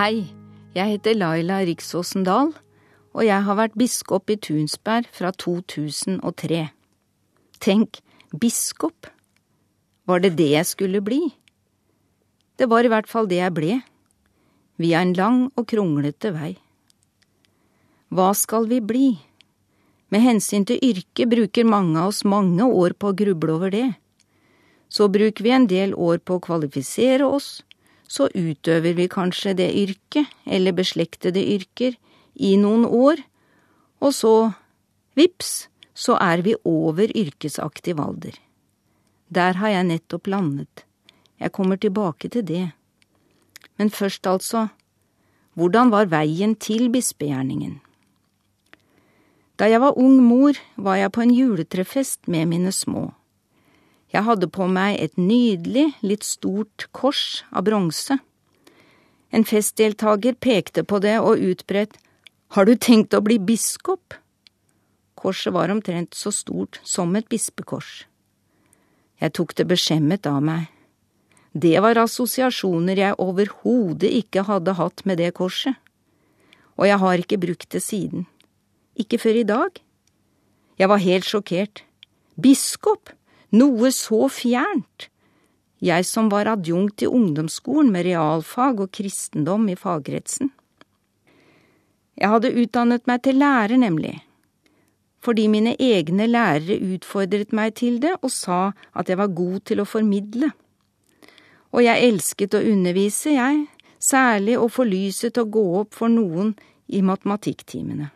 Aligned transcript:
Hei, 0.00 0.30
jeg 0.72 0.94
heter 0.94 1.12
Laila 1.12 1.58
Riksåsen 1.68 2.22
Dahl, 2.24 2.54
og 3.12 3.20
jeg 3.26 3.44
har 3.44 3.56
vært 3.58 3.74
biskop 3.76 4.30
i 4.32 4.38
Tunsberg 4.40 5.10
fra 5.12 5.28
2003. 5.36 6.60
Tenk, 7.60 7.98
biskop! 8.32 9.10
Var 10.08 10.24
det 10.24 10.30
det 10.38 10.48
jeg 10.54 10.70
skulle 10.70 11.04
bli? 11.04 11.20
Det 12.56 12.70
var 12.72 12.88
i 12.88 12.94
hvert 12.94 13.12
fall 13.12 13.28
det 13.28 13.42
jeg 13.42 13.56
ble, 13.58 13.76
via 14.80 15.04
en 15.04 15.12
lang 15.20 15.44
og 15.52 15.68
kronglete 15.68 16.32
vei. 16.32 16.54
Hva 18.08 18.32
skal 18.32 18.72
vi 18.72 18.80
bli? 18.80 19.06
Med 20.08 20.24
hensyn 20.24 20.64
til 20.64 20.80
yrke 20.80 21.28
bruker 21.28 21.68
mange 21.68 22.00
av 22.00 22.14
oss 22.14 22.24
mange 22.24 22.64
år 22.64 22.96
på 22.96 23.12
å 23.12 23.18
gruble 23.20 23.58
over 23.60 23.76
det. 23.76 23.90
Så 24.88 25.12
bruker 25.12 25.44
vi 25.44 25.58
en 25.60 25.68
del 25.68 25.92
år 25.92 26.24
på 26.24 26.40
å 26.40 26.46
kvalifisere 26.48 27.28
oss, 27.28 27.58
så 28.10 28.26
utøver 28.34 28.96
vi 28.98 29.06
kanskje 29.10 29.54
det 29.54 29.70
yrket, 29.70 30.26
eller 30.46 30.74
beslektede 30.74 31.42
yrker, 31.54 31.94
i 32.34 32.56
noen 32.58 32.86
år, 32.86 33.20
og 34.00 34.14
så, 34.16 34.34
vips, 35.18 35.68
så 35.94 36.16
er 36.18 36.42
vi 36.42 36.56
over 36.64 37.12
yrkesaktiv 37.14 38.00
alder. 38.00 38.34
Der 39.30 39.60
har 39.60 39.74
jeg 39.76 39.86
nettopp 39.86 40.26
landet. 40.26 40.84
Jeg 41.38 41.52
kommer 41.52 41.76
tilbake 41.76 42.28
til 42.28 42.46
det. 42.46 42.70
Men 43.78 43.90
først, 43.90 44.26
altså, 44.26 44.66
hvordan 45.54 45.92
var 45.92 46.10
veien 46.10 46.56
til 46.56 46.90
bispegjerningen? 46.90 47.78
Da 49.60 49.68
jeg 49.68 49.80
var 49.80 49.98
ung 49.98 50.18
mor, 50.24 50.56
var 50.76 50.96
jeg 50.96 51.12
på 51.12 51.22
en 51.22 51.34
juletrefest 51.36 52.28
med 52.28 52.46
mine 52.48 52.72
små. 52.72 53.10
Jeg 54.10 54.26
hadde 54.26 54.48
på 54.50 54.66
meg 54.66 54.98
et 54.98 55.14
nydelig, 55.18 55.92
litt 56.02 56.26
stort 56.26 56.88
kors 56.96 57.44
av 57.54 57.68
bronse. 57.68 58.18
En 59.30 59.46
festdeltager 59.46 60.34
pekte 60.34 60.82
på 60.82 60.98
det 61.02 61.18
og 61.22 61.38
utbredt 61.38 61.98
Har 62.50 62.66
du 62.66 62.74
tenkt 62.74 63.14
å 63.14 63.22
bli 63.22 63.38
biskop? 63.38 64.16
Korset 65.14 65.54
var 65.54 65.70
omtrent 65.70 66.16
så 66.18 66.32
stort 66.34 66.80
som 66.82 67.14
et 67.14 67.28
bispekors. 67.30 68.08
Jeg 69.20 69.36
tok 69.36 69.54
det 69.54 69.68
beskjemmet 69.70 70.26
av 70.26 70.40
meg. 70.42 70.66
Det 71.52 71.76
var 71.84 71.98
assosiasjoner 72.00 72.98
jeg 72.98 73.18
overhodet 73.22 74.10
ikke 74.22 74.46
hadde 74.48 74.74
hatt 74.78 75.04
med 75.06 75.20
det 75.22 75.30
korset, 75.36 75.76
og 76.78 76.88
jeg 76.88 76.98
har 77.02 77.22
ikke 77.22 77.38
brukt 77.42 77.70
det 77.70 77.82
siden. 77.84 78.26
Ikke 78.98 79.18
før 79.18 79.38
i 79.42 79.46
dag. 79.46 79.80
Jeg 80.80 80.88
var 80.88 81.02
helt 81.04 81.26
sjokkert. 81.28 81.84
Biskop! 82.40 83.12
Noe 83.50 83.90
så 83.90 84.28
fjernt! 84.30 85.08
Jeg 85.80 86.04
som 86.04 86.28
var 86.30 86.46
adjunkt 86.46 87.02
i 87.02 87.08
ungdomsskolen 87.08 87.88
med 87.90 88.04
realfag 88.04 88.82
og 88.84 88.90
kristendom 88.92 89.64
i 89.72 89.76
fagkretsen. 89.80 90.52
Jeg 92.20 92.28
hadde 92.28 92.52
utdannet 92.52 93.06
meg 93.08 93.22
til 93.24 93.40
lærer, 93.40 93.80
nemlig, 93.80 94.18
fordi 95.24 95.48
mine 95.48 95.72
egne 95.80 96.28
lærere 96.28 96.76
utfordret 96.94 97.54
meg 97.56 97.74
til 97.80 97.96
det 98.02 98.12
og 98.20 98.28
sa 98.34 98.60
at 98.92 99.08
jeg 99.08 99.18
var 99.18 99.32
god 99.32 99.64
til 99.72 99.80
å 99.80 99.88
formidle. 99.88 100.52
Og 101.72 101.84
jeg 101.86 102.06
elsket 102.10 102.54
å 102.54 102.64
undervise, 102.66 103.32
jeg, 103.38 103.64
særlig 103.98 104.58
å 104.60 104.68
få 104.68 104.84
lyset 104.84 105.34
til 105.34 105.46
å 105.46 105.52
gå 105.56 105.66
opp 105.80 105.96
for 105.96 106.12
noen 106.12 106.52
i 106.92 107.00
matematikktimene. 107.00 108.10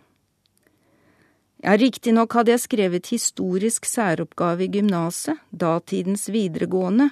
Ja, 1.65 1.79
riktignok 1.81 2.35
hadde 2.37 2.53
jeg 2.53 2.61
skrevet 2.61 3.07
historisk 3.09 3.87
særoppgave 3.89 4.67
i 4.67 4.69
gymnaset, 4.69 5.39
datidens 5.49 6.27
videregående, 6.29 7.09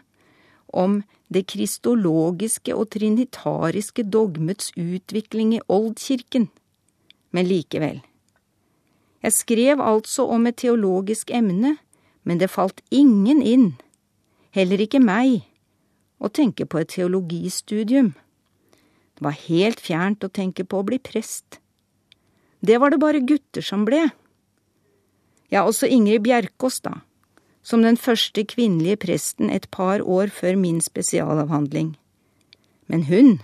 om 0.68 0.98
det 1.32 1.46
kristologiske 1.48 2.76
og 2.76 2.90
trinitariske 2.92 4.04
dogmets 4.04 4.68
utvikling 4.76 5.56
i 5.56 5.62
Oldkirken, 5.72 6.50
men 7.32 7.48
likevel. 7.48 8.02
Jeg 9.24 9.38
skrev 9.38 9.80
altså 9.80 10.28
om 10.28 10.44
et 10.44 10.60
teologisk 10.60 11.32
emne, 11.32 11.78
men 12.22 12.36
det 12.36 12.52
falt 12.52 12.84
ingen 12.92 13.40
inn, 13.40 13.68
heller 14.52 14.84
ikke 14.84 15.00
meg, 15.00 15.46
å 16.20 16.28
tenke 16.28 16.68
på 16.68 16.84
et 16.84 16.92
teologistudium. 16.92 18.12
Det 19.16 19.24
var 19.24 19.44
helt 19.48 19.80
fjernt 19.80 20.28
å 20.28 20.28
tenke 20.28 20.68
på 20.68 20.82
å 20.82 20.90
bli 20.92 21.00
prest. 21.00 21.62
Det 22.60 22.76
var 22.76 22.92
det 22.92 23.00
bare 23.00 23.24
gutter 23.24 23.64
som 23.64 23.88
ble. 23.88 24.10
Ja, 25.52 25.66
også 25.68 25.86
Ingrid 25.86 26.24
Bjerkås, 26.24 26.80
da, 26.80 27.02
som 27.62 27.84
den 27.84 27.98
første 28.00 28.44
kvinnelige 28.48 28.96
presten 29.04 29.50
et 29.52 29.68
par 29.70 30.00
år 30.00 30.32
før 30.32 30.56
min 30.56 30.80
spesialavhandling. 30.80 31.92
Men 32.88 33.04
hun 33.10 33.34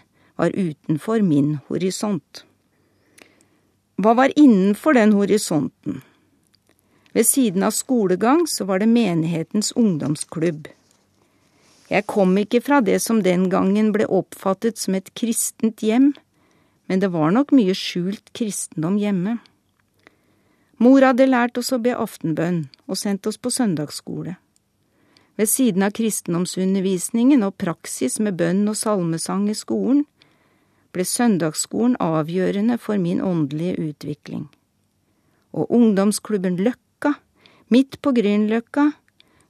var 0.41 0.55
utenfor 0.57 1.21
min 1.23 1.59
horisont. 1.69 2.45
Hva 3.99 4.15
var 4.15 4.33
innenfor 4.37 4.97
den 4.97 5.13
horisonten? 5.13 6.01
Ved 7.13 7.27
siden 7.27 7.65
av 7.67 7.75
skolegang 7.75 8.47
så 8.47 8.65
var 8.65 8.81
det 8.81 8.89
menighetens 8.89 9.73
ungdomsklubb. 9.77 10.69
Jeg 11.89 12.07
kom 12.07 12.37
ikke 12.39 12.61
fra 12.63 12.81
det 12.85 13.01
som 13.03 13.23
den 13.25 13.49
gangen 13.53 13.93
ble 13.93 14.07
oppfattet 14.07 14.79
som 14.79 14.95
et 14.95 15.09
kristent 15.19 15.83
hjem, 15.83 16.13
men 16.89 17.01
det 17.01 17.11
var 17.13 17.33
nok 17.35 17.53
mye 17.57 17.75
skjult 17.77 18.31
kristendom 18.37 19.01
hjemme. 19.01 19.39
Mor 20.79 21.03
hadde 21.03 21.27
lært 21.27 21.59
oss 21.59 21.73
å 21.75 21.81
be 21.83 21.95
aftenbønn 21.97 22.69
og 22.87 22.99
sendt 23.01 23.27
oss 23.27 23.39
på 23.39 23.51
søndagsskole. 23.51 24.37
Ved 25.39 25.51
siden 25.51 25.85
av 25.87 25.95
kristendomsundervisningen 25.95 27.43
og 27.47 27.57
praksis 27.63 28.19
med 28.23 28.39
bønn 28.39 28.65
og 28.71 28.79
salmesang 28.79 29.49
i 29.51 29.57
skolen, 29.59 30.05
ble 30.95 31.05
søndagsskolen 31.07 31.99
avgjørende 32.03 32.79
for 32.83 32.99
min 32.99 33.21
åndelige 33.23 33.91
utvikling. 33.91 34.47
Og 35.55 35.71
ungdomsklubben 35.75 36.59
Løkka, 36.63 37.15
midt 37.75 38.01
på 38.03 38.15
Grünerløkka, 38.15 38.91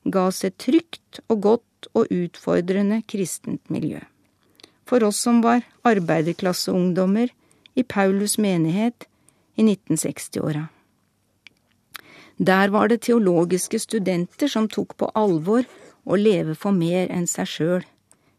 ga 0.09 0.27
oss 0.29 0.45
et 0.45 0.57
trygt 0.61 1.21
og 1.29 1.43
godt 1.45 1.91
og 1.95 2.13
utfordrende 2.13 3.03
kristent 3.09 3.69
miljø. 3.73 4.01
For 4.89 5.05
oss 5.05 5.21
som 5.25 5.43
var 5.45 5.65
arbeiderklasseungdommer 5.89 7.33
i 7.77 7.85
Paulus 7.85 8.39
menighet 8.41 9.09
i 9.57 9.65
1960-åra. 9.65 10.69
Der 12.39 12.71
var 12.71 12.89
det 12.89 13.03
teologiske 13.03 13.81
studenter 13.83 14.49
som 14.49 14.69
tok 14.71 14.95
på 14.97 15.11
alvor 15.19 15.67
å 16.07 16.17
leve 16.17 16.55
for 16.55 16.73
mer 16.73 17.11
enn 17.11 17.27
seg 17.27 17.51
sjøl. 17.51 17.87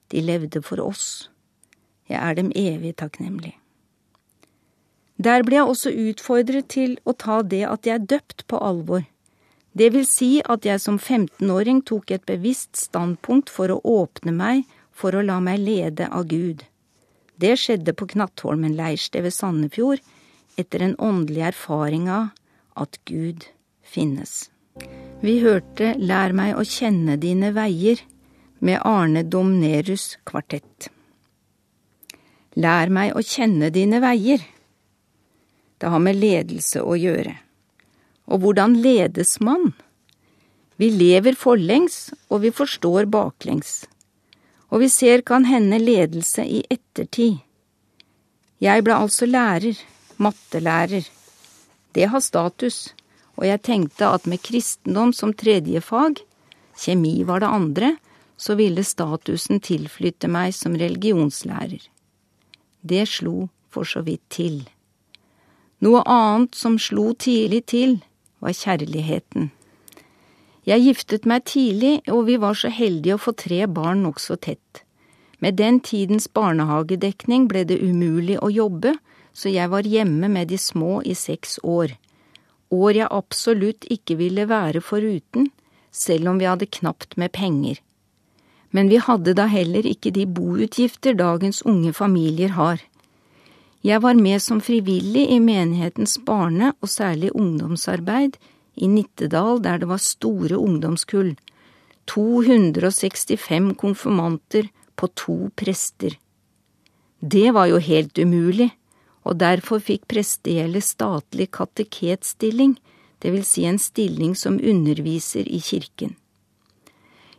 De 0.10 0.24
levde 0.24 0.62
for 0.64 0.80
oss. 0.82 1.30
Jeg 2.10 2.18
er 2.18 2.38
dem 2.40 2.52
evig 2.56 2.96
takknemlig. 2.98 3.54
Der 5.20 5.44
ble 5.44 5.60
jeg 5.60 5.68
også 5.68 5.92
utfordret 5.92 6.70
til 6.72 6.96
å 7.04 7.14
ta 7.14 7.42
det 7.44 7.66
at 7.68 7.86
jeg 7.86 8.00
er 8.00 8.08
døpt 8.16 8.46
på 8.48 8.62
alvor. 8.64 9.04
Det 9.76 9.92
vil 9.94 10.08
si 10.08 10.40
at 10.48 10.66
jeg 10.66 10.80
som 10.82 10.98
15-åring 10.98 11.84
tok 11.86 12.16
et 12.16 12.26
bevisst 12.26 12.80
standpunkt 12.80 13.52
for 13.52 13.70
å 13.70 13.82
åpne 13.84 14.32
meg 14.34 14.64
for 14.96 15.16
å 15.16 15.24
la 15.24 15.38
meg 15.44 15.60
lede 15.60 16.08
av 16.08 16.26
Gud. 16.32 16.64
Det 17.40 17.54
skjedde 17.60 17.94
på 17.94 18.08
Knattholmen 18.16 18.80
leirsted 18.80 19.28
ved 19.28 19.36
Sandefjord 19.36 20.02
etter 20.60 20.88
en 20.88 20.98
åndelig 20.98 21.46
erfaring 21.52 22.10
av 22.12 22.32
at 22.80 22.98
Gud 23.08 23.46
finnes. 23.90 24.50
Vi 25.20 25.40
hørte 25.44 25.96
Lær 26.00 26.32
meg 26.38 26.56
å 26.56 26.64
kjenne 26.64 27.18
dine 27.20 27.52
veier 27.56 28.00
med 28.64 28.80
Arne 28.88 29.26
Domnerus 29.26 30.14
kvartett. 30.28 30.90
Lær 32.60 32.92
meg 32.92 33.16
å 33.16 33.24
kjenne 33.24 33.70
dine 33.74 34.00
veier. 34.04 34.42
Det 35.80 35.92
har 35.92 36.02
med 36.04 36.20
ledelse 36.20 36.84
å 36.84 36.96
gjøre. 37.00 37.36
Og 38.30 38.44
hvordan 38.44 38.76
ledes 38.84 39.38
man? 39.44 39.72
Vi 40.80 40.90
lever 40.96 41.36
forlengs, 41.36 42.10
og 42.32 42.44
vi 42.46 42.52
forstår 42.56 43.08
baklengs. 43.12 43.84
Og 44.70 44.84
vi 44.84 44.90
ser 44.92 45.24
kan 45.28 45.48
hende 45.50 45.80
ledelse 45.82 46.46
i 46.46 46.62
ettertid. 46.70 47.40
Jeg 48.60 48.84
ble 48.84 48.96
altså 48.96 49.28
lærer, 49.28 49.76
mattelærer. 50.20 51.08
Det 51.96 52.08
har 52.12 52.24
status 52.24 52.90
og 53.40 53.46
jeg 53.48 53.62
tenkte 53.64 54.10
at 54.12 54.26
med 54.28 54.42
kristendom 54.44 55.14
som 55.16 55.32
tredje 55.32 55.80
fag, 55.80 56.20
kjemi 56.76 57.22
var 57.24 57.40
det 57.40 57.52
andre, 57.56 57.92
så 58.36 58.56
ville 58.60 58.84
statusen 58.84 59.62
tilflytte 59.64 60.28
meg 60.32 60.52
som 60.56 60.76
religionslærer. 60.80 61.80
Det 62.82 63.06
slo 63.08 63.48
for 63.72 63.88
så 63.88 64.04
vidt 64.04 64.26
til. 64.32 64.66
Noe 65.80 66.04
annet 66.04 66.56
som 66.56 66.76
slo 66.80 67.14
tidlig 67.16 67.66
til, 67.72 67.98
var 68.44 68.56
kjærligheten. 68.56 69.52
Jeg 70.68 70.84
giftet 70.84 71.26
meg 71.28 71.48
tidlig, 71.48 72.02
og 72.12 72.28
vi 72.28 72.36
var 72.40 72.60
så 72.60 72.72
heldige 72.72 73.16
å 73.16 73.24
få 73.24 73.34
tre 73.40 73.64
barn 73.68 74.04
nokså 74.04 74.36
tett. 74.44 74.84
Med 75.40 75.56
den 75.56 75.80
tidens 75.80 76.28
barnehagedekning 76.28 77.48
ble 77.48 77.64
det 77.68 77.80
umulig 77.80 78.36
å 78.44 78.52
jobbe, 78.52 78.98
så 79.32 79.52
jeg 79.52 79.72
var 79.72 79.88
hjemme 79.88 80.28
med 80.28 80.52
de 80.52 80.60
små 80.60 81.00
i 81.08 81.16
seks 81.16 81.60
år 81.64 81.96
år 82.72 82.94
jeg 82.98 83.12
absolutt 83.12 83.88
ikke 83.90 84.18
ville 84.20 84.46
være 84.50 84.82
foruten, 84.82 85.50
selv 85.92 86.30
om 86.30 86.40
vi 86.40 86.48
hadde 86.50 86.70
knapt 86.70 87.18
med 87.18 87.34
penger. 87.34 87.80
Men 88.72 88.90
vi 88.90 89.00
hadde 89.02 89.34
da 89.34 89.48
heller 89.50 89.86
ikke 89.90 90.14
de 90.14 90.28
boutgifter 90.30 91.18
dagens 91.18 91.64
unge 91.66 91.94
familier 91.94 92.54
har. 92.54 92.78
Jeg 93.82 94.04
var 94.04 94.14
med 94.20 94.42
som 94.44 94.60
frivillig 94.62 95.26
i 95.32 95.40
menighetens 95.40 96.18
barne- 96.26 96.74
og 96.82 96.90
særlig 96.90 97.32
ungdomsarbeid 97.34 98.38
i 98.76 98.88
Nittedal, 98.88 99.64
der 99.64 99.80
det 99.80 99.88
var 99.88 99.98
store 99.98 100.58
ungdomskull, 100.58 101.36
265 102.06 103.76
konfirmanter 103.78 104.70
på 104.96 105.08
to 105.16 105.50
prester. 105.56 106.18
Det 107.22 107.54
var 107.54 107.70
jo 107.70 107.78
helt 107.78 108.18
umulig, 108.18 108.70
og 109.28 109.40
derfor 109.42 109.82
fikk 109.84 110.08
prestegjeldet 110.12 110.86
statlig 110.86 111.50
kateketstilling, 111.56 112.78
det 113.20 113.34
vil 113.34 113.44
si 113.44 113.66
en 113.68 113.80
stilling 113.80 114.36
som 114.36 114.60
underviser 114.60 115.48
i 115.48 115.60
kirken. 115.60 116.16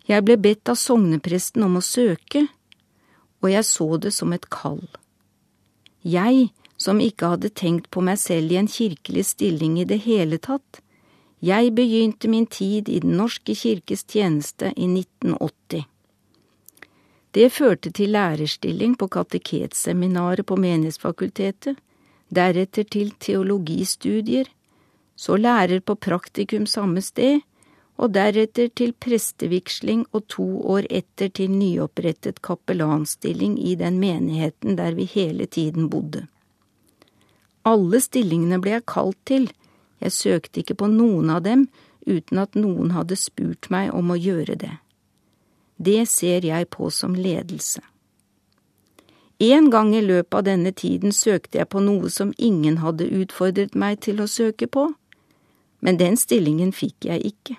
Jeg 0.09 0.25
ble 0.27 0.37
bedt 0.37 0.69
av 0.69 0.77
sognepresten 0.81 1.65
om 1.65 1.79
å 1.79 1.85
søke, 1.85 2.49
og 3.41 3.53
jeg 3.53 3.65
så 3.65 3.89
det 3.97 4.13
som 4.13 4.33
et 4.37 4.49
kall. 4.53 4.83
Jeg, 6.05 6.51
som 6.81 7.01
ikke 7.01 7.33
hadde 7.35 7.53
tenkt 7.53 7.91
på 7.93 8.03
meg 8.05 8.21
selv 8.21 8.53
i 8.53 8.59
en 8.61 8.69
kirkelig 8.69 9.27
stilling 9.33 9.79
i 9.81 9.89
det 9.89 10.03
hele 10.05 10.41
tatt, 10.41 10.81
jeg 11.41 11.73
begynte 11.73 12.29
min 12.29 12.45
tid 12.47 12.89
i 12.89 12.99
Den 13.01 13.17
norske 13.17 13.55
kirkes 13.57 14.05
tjeneste 14.05 14.75
i 14.77 14.85
1980. 14.85 15.87
Det 17.35 17.53
førte 17.55 17.93
til 17.95 18.11
lærerstilling 18.17 18.97
på 18.99 19.07
kateketseminaret 19.07 20.47
på 20.47 20.57
Menighetsfakultetet, 20.59 21.77
deretter 22.35 22.83
til 22.83 23.13
teologistudier, 23.21 24.51
så 25.17 25.37
lærer 25.37 25.81
på 25.81 25.95
praktikum 25.95 26.67
samme 26.67 27.03
sted, 27.03 27.41
og 28.01 28.15
deretter 28.15 28.71
til 28.73 28.95
prestevigsling 28.97 30.07
og 30.17 30.25
to 30.33 30.47
år 30.75 30.87
etter 30.91 31.29
til 31.29 31.53
nyopprettet 31.53 32.41
kapellanstilling 32.43 33.59
i 33.61 33.75
den 33.77 33.99
menigheten 34.01 34.79
der 34.79 34.97
vi 34.97 35.05
hele 35.05 35.47
tiden 35.47 35.91
bodde. 35.93 36.27
Alle 37.65 38.01
stillingene 38.01 38.59
ble 38.61 38.79
jeg 38.79 38.87
kalt 38.89 39.19
til, 39.29 39.51
jeg 40.01 40.17
søkte 40.17 40.63
ikke 40.63 40.79
på 40.81 40.89
noen 40.89 41.29
av 41.31 41.45
dem 41.45 41.69
uten 42.09 42.41
at 42.41 42.57
noen 42.57 42.95
hadde 42.97 43.21
spurt 43.21 43.69
meg 43.69 43.93
om 43.93 44.15
å 44.15 44.17
gjøre 44.17 44.57
det. 44.57 44.73
Det 45.81 46.05
ser 46.13 46.45
jeg 46.45 46.69
på 46.69 46.91
som 46.93 47.15
ledelse. 47.17 47.81
En 49.41 49.71
gang 49.73 49.95
i 49.97 50.03
løpet 50.05 50.37
av 50.37 50.45
denne 50.45 50.75
tiden 50.77 51.15
søkte 51.17 51.63
jeg 51.63 51.71
på 51.73 51.81
noe 51.81 52.11
som 52.13 52.35
ingen 52.37 52.77
hadde 52.83 53.09
utfordret 53.09 53.73
meg 53.73 54.03
til 54.05 54.21
å 54.21 54.29
søke 54.29 54.69
på, 54.69 54.91
men 55.81 55.97
den 55.97 56.21
stillingen 56.21 56.75
fikk 56.77 57.09
jeg 57.09 57.33
ikke. 57.33 57.57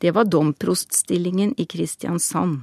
Det 0.00 0.14
var 0.16 0.30
domproststillingen 0.32 1.52
i 1.60 1.66
Kristiansand. 1.68 2.62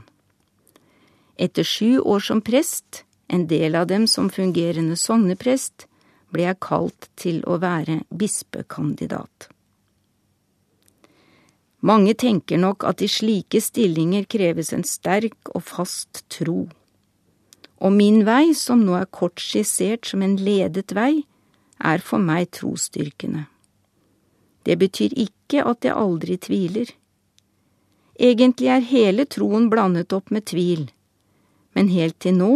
Etter 1.37 1.67
sju 1.67 1.99
år 1.99 2.25
som 2.25 2.41
prest, 2.41 3.03
en 3.27 3.45
del 3.45 3.75
av 3.75 3.91
dem 3.91 4.07
som 4.07 4.31
fungerende 4.33 4.97
sogneprest, 4.97 5.85
ble 6.33 6.47
jeg 6.47 6.63
kalt 6.65 7.11
til 7.19 7.43
å 7.45 7.59
være 7.61 8.01
bispekandidat. 8.09 9.51
Mange 11.85 12.15
tenker 12.17 12.57
nok 12.57 12.83
at 12.89 13.03
i 13.05 13.09
slike 13.11 13.59
stillinger 13.61 14.25
kreves 14.25 14.71
en 14.73 14.85
sterk 14.87 15.51
og 15.53 15.61
fast 15.67 16.23
tro. 16.33 16.65
Og 17.77 17.91
min 17.93 18.23
vei, 18.25 18.55
som 18.57 18.81
nå 18.87 18.95
er 18.97 19.11
kort 19.13 19.41
skissert 19.43 20.07
som 20.09 20.23
en 20.25 20.37
ledet 20.41 20.95
vei, 20.97 21.25
er 21.77 22.01
for 22.01 22.17
meg 22.17 22.49
trosstyrkende. 22.57 23.45
Det 24.65 24.79
betyr 24.81 25.13
ikke 25.13 25.61
at 25.61 25.85
jeg 25.85 25.93
aldri 25.93 26.39
tviler. 26.41 26.89
Egentlig 28.17 28.71
er 28.71 28.89
hele 28.89 29.25
troen 29.29 29.69
blandet 29.69 30.15
opp 30.15 30.31
med 30.33 30.47
tvil, 30.49 30.87
men 31.77 31.91
helt 31.93 32.17
til 32.23 32.39
nå 32.39 32.53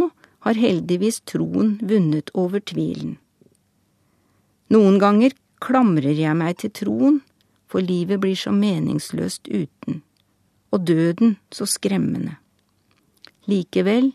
har 0.47 0.57
heldigvis 0.57 1.21
troen 1.29 1.75
vunnet 1.85 2.31
over 2.33 2.63
tvilen. 2.63 3.17
Noen 4.73 4.97
ganger 5.01 5.35
klamrer 5.61 6.15
jeg 6.15 6.37
meg 6.39 6.61
til 6.63 6.73
troen, 6.73 7.19
for 7.69 7.85
livet 7.85 8.21
blir 8.23 8.37
så 8.37 8.51
meningsløst 8.55 9.47
uten, 9.47 10.01
og 10.73 10.87
døden 10.87 11.37
så 11.53 11.67
skremmende. 11.69 12.35
Likevel, 13.49 14.11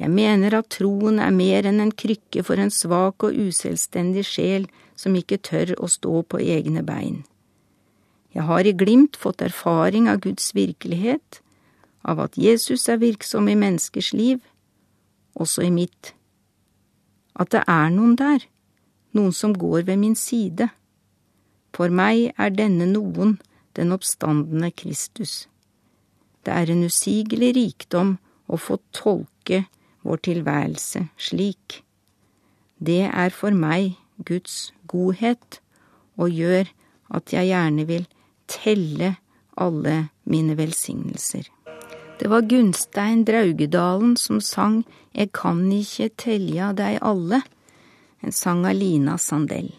jeg 0.00 0.10
mener 0.10 0.54
at 0.56 0.70
troen 0.72 1.18
er 1.20 1.32
mer 1.32 1.66
enn 1.68 1.80
en 1.82 1.92
krykke 1.92 2.44
for 2.44 2.60
en 2.60 2.72
svak 2.72 3.24
og 3.26 3.36
uselvstendig 3.36 4.24
sjel 4.28 4.68
som 4.96 5.16
ikke 5.16 5.40
tør 5.44 5.74
å 5.80 5.88
stå 5.88 6.22
på 6.28 6.40
egne 6.40 6.84
bein. 6.84 7.22
Jeg 8.32 8.46
har 8.46 8.64
i 8.64 8.72
glimt 8.72 9.18
fått 9.18 9.42
erfaring 9.42 10.06
av 10.08 10.22
Guds 10.24 10.52
virkelighet, 10.54 11.40
av 12.06 12.20
at 12.24 12.38
Jesus 12.38 12.86
er 12.88 13.00
virksom 13.02 13.48
i 13.50 13.58
menneskers 13.58 14.12
liv, 14.16 14.38
også 15.34 15.66
i 15.66 15.72
mitt. 15.74 16.14
At 17.34 17.52
det 17.52 17.64
er 17.68 17.90
noen 17.92 18.14
der, 18.16 18.46
noen 19.16 19.34
som 19.36 19.52
går 19.56 19.84
ved 19.88 20.00
min 20.00 20.16
side. 20.16 20.70
For 21.74 21.92
meg 21.92 22.32
er 22.38 22.50
denne 22.54 22.88
noen 22.90 23.38
den 23.78 23.92
oppstandende 23.94 24.70
Kristus. 24.74 25.46
Det 26.44 26.52
er 26.52 26.72
en 26.72 26.84
usigelig 26.88 27.54
rikdom 27.56 28.16
å 28.50 28.58
få 28.58 28.80
tolke 28.96 29.64
vår 30.02 30.22
tilværelse 30.26 31.06
slik. 31.20 31.82
Det 32.80 33.04
er 33.06 33.34
for 33.36 33.54
meg 33.54 33.94
Guds 34.24 34.72
godhet 34.88 35.60
og 36.20 36.32
gjør 36.32 36.70
at 37.16 37.32
jeg 37.34 37.50
gjerne 37.52 37.86
vil 37.88 38.06
telle 38.50 39.14
alle 39.60 39.96
mine 40.24 40.56
velsignelser. 40.58 41.44
Det 42.20 42.28
var 42.28 42.48
Gunstein 42.48 43.24
Draugedalen 43.24 44.16
som 44.16 44.40
sang 44.40 44.84
Jeg 45.14 45.32
kan 45.34 45.64
ikkje 45.72 46.10
telja 46.16 46.72
dei 46.76 46.98
alle, 47.02 47.40
en 48.22 48.32
sang 48.32 48.62
av 48.68 48.76
Lina 48.76 49.16
Sandell. 49.18 49.72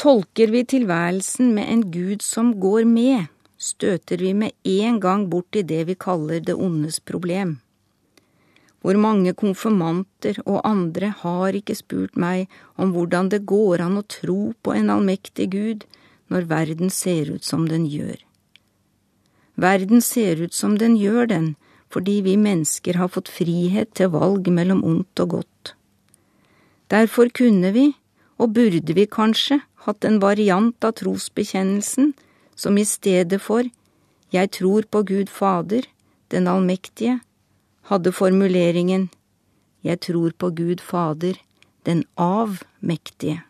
Tolker 0.00 0.48
vi 0.48 0.62
tilværelsen 0.64 1.50
med 1.52 1.68
en 1.68 1.80
Gud 1.92 2.22
som 2.24 2.54
går 2.60 2.86
med, 2.88 3.26
støter 3.60 4.16
vi 4.16 4.30
med 4.32 4.54
en 4.64 4.96
gang 5.00 5.26
bort 5.28 5.58
i 5.60 5.60
det 5.60 5.82
vi 5.90 5.96
kaller 6.00 6.40
det 6.40 6.54
ondes 6.56 6.96
problem. 7.04 7.58
Hvor 8.80 8.96
mange 8.96 9.34
konfirmanter 9.36 10.40
og 10.46 10.62
andre 10.64 11.12
har 11.20 11.52
ikke 11.52 11.76
spurt 11.76 12.16
meg 12.16 12.48
om 12.80 12.94
hvordan 12.94 13.28
det 13.28 13.42
går 13.44 13.84
an 13.84 14.00
å 14.00 14.06
tro 14.08 14.54
på 14.64 14.72
en 14.72 14.88
allmektig 14.88 15.50
Gud 15.52 15.84
når 16.32 16.48
verden 16.48 16.88
ser 16.88 17.28
ut 17.34 17.44
som 17.44 17.68
den 17.68 17.84
gjør. 17.84 18.16
Verden 19.60 20.00
ser 20.00 20.40
ut 20.40 20.56
som 20.56 20.80
den 20.80 20.96
gjør 20.96 21.28
den, 21.28 21.54
fordi 21.92 22.22
vi 22.24 22.40
mennesker 22.40 22.96
har 22.96 23.12
fått 23.12 23.28
frihet 23.28 23.92
til 24.00 24.14
valg 24.16 24.48
mellom 24.48 24.80
ondt 24.80 25.20
og 25.20 25.36
godt. 25.36 25.74
Derfor 26.88 27.28
kunne 27.28 27.76
vi, 27.76 27.90
og 28.40 28.54
burde 28.56 28.96
vi 28.96 29.04
kanskje, 29.04 29.60
hatt 29.84 30.04
en 30.04 30.18
variant 30.20 30.84
av 30.84 30.96
trosbekjennelsen 31.00 32.12
som 32.56 32.78
i 32.80 32.84
stedet 32.88 33.40
for 33.40 33.68
Jeg 34.32 34.50
tror 34.54 34.86
på 34.86 35.02
Gud 35.02 35.28
Fader, 35.28 35.82
den 36.30 36.46
allmektige, 36.46 37.20
hadde 37.90 38.12
formuleringen 38.12 39.10
Jeg 39.82 40.00
tror 40.00 40.32
på 40.32 40.50
Gud 40.50 40.80
Fader, 40.80 41.34
den 41.84 42.04
avmektige. 42.16 43.42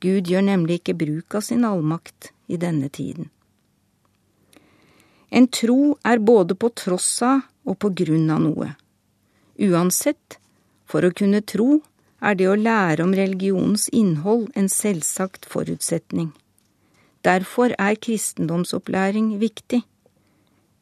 Gud 0.00 0.30
gjør 0.30 0.46
nemlig 0.46 0.80
ikke 0.80 0.94
bruk 0.94 1.34
av 1.34 1.44
sin 1.44 1.64
allmakt 1.64 2.30
i 2.48 2.56
denne 2.56 2.88
tiden. 2.88 3.28
En 5.30 5.46
tro 5.46 5.98
er 6.04 6.18
både 6.18 6.54
på 6.54 6.70
tross 6.74 7.22
av 7.22 7.42
og 7.68 7.76
på 7.78 7.90
grunn 7.94 8.30
av 8.32 8.40
noe. 8.42 8.70
Uansett, 9.60 10.38
for 10.88 11.04
å 11.04 11.12
kunne 11.14 11.42
tro 11.46 11.82
er 12.20 12.36
det 12.36 12.48
å 12.48 12.56
lære 12.58 13.04
om 13.04 13.14
religionens 13.16 13.88
innhold 13.92 14.48
en 14.54 14.68
selvsagt 14.68 15.48
forutsetning. 15.48 16.32
Derfor 17.24 17.74
er 17.78 18.00
kristendomsopplæring 18.00 19.38
viktig. 19.40 19.82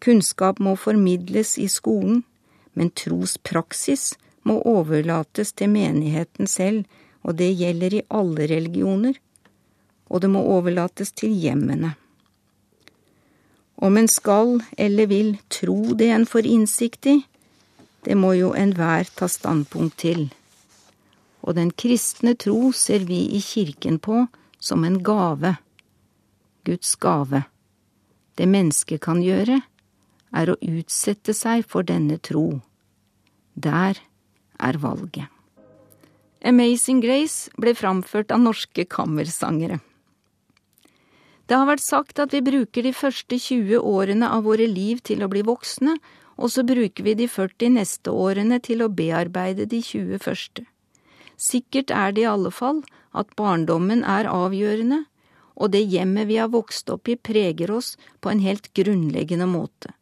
Kunnskap 0.00 0.61
må 0.61 0.76
formidles 0.76 1.57
i 1.59 1.66
skolen, 1.71 2.23
men 2.75 2.90
trospraksis 2.95 4.12
må 4.47 4.61
overlates 4.62 5.52
til 5.52 5.71
menigheten 5.75 6.47
selv 6.47 6.87
og 7.28 7.37
det 7.38 7.50
gjelder 7.61 7.99
i 7.99 8.04
alle 8.14 8.47
religioner, 8.50 9.16
og 10.09 10.23
det 10.23 10.30
må 10.33 10.40
overlates 10.49 11.12
til 11.12 11.35
hjemmene. 11.37 11.95
Om 13.78 13.99
en 14.00 14.09
skal 14.11 14.57
eller 14.78 15.11
vil 15.11 15.35
tro 15.52 15.95
det 15.99 16.09
en 16.14 16.26
får 16.26 16.49
innsikt 16.49 17.11
i, 17.12 17.18
det 18.07 18.16
må 18.16 18.33
jo 18.38 18.54
enhver 18.57 19.11
ta 19.18 19.28
standpunkt 19.28 19.99
til, 20.00 20.28
og 21.49 21.57
den 21.57 21.71
kristne 21.73 22.35
tro 22.37 22.69
ser 22.76 23.07
vi 23.09 23.23
i 23.33 23.40
kirken 23.40 23.97
på 24.05 24.26
som 24.61 24.85
en 24.85 25.00
gave, 25.02 25.55
Guds 26.69 26.93
gave. 27.00 27.47
Det 28.37 28.45
mennesket 28.45 29.00
kan 29.00 29.23
gjøre, 29.25 29.62
er 30.37 30.52
å 30.52 30.59
utsette 30.61 31.33
seg 31.33 31.64
for 31.64 31.87
denne 31.88 32.19
tro. 32.21 32.61
Der 33.57 33.97
er 34.61 34.78
valget. 34.83 35.33
Amazing 36.45 37.00
Grace 37.02 37.50
ble 37.59 37.73
framført 37.75 38.31
av 38.31 38.45
norske 38.45 38.85
kammersangere. 38.85 39.81
Det 41.49 41.57
har 41.57 41.67
vært 41.67 41.83
sagt 41.83 42.21
at 42.21 42.35
vi 42.37 42.45
bruker 42.45 42.85
de 42.85 42.93
første 42.93 43.38
20 43.40 43.81
årene 43.81 44.28
av 44.28 44.45
våre 44.45 44.69
liv 44.69 45.00
til 45.00 45.25
å 45.25 45.31
bli 45.33 45.40
voksne, 45.49 45.97
og 46.38 46.52
så 46.52 46.62
bruker 46.62 47.07
vi 47.07 47.17
de 47.19 47.26
40 47.26 47.73
neste 47.78 48.12
årene 48.12 48.61
til 48.62 48.85
å 48.85 48.93
bearbeide 48.93 49.64
de 49.67 49.81
20 49.83 50.21
første. 50.23 50.69
Sikkert 51.38 51.92
er 51.95 52.12
det 52.12 52.25
i 52.25 52.30
alle 52.30 52.50
fall 52.50 52.83
at 53.14 53.30
barndommen 53.38 54.02
er 54.02 54.26
avgjørende, 54.30 55.04
og 55.59 55.73
det 55.75 55.85
hjemmet 55.90 56.28
vi 56.28 56.38
har 56.38 56.50
vokst 56.50 56.90
opp 56.90 57.09
i 57.09 57.16
preger 57.16 57.71
oss 57.75 57.97
på 58.21 58.30
en 58.30 58.42
helt 58.42 58.73
grunnleggende 58.75 59.47
måte. 59.50 59.95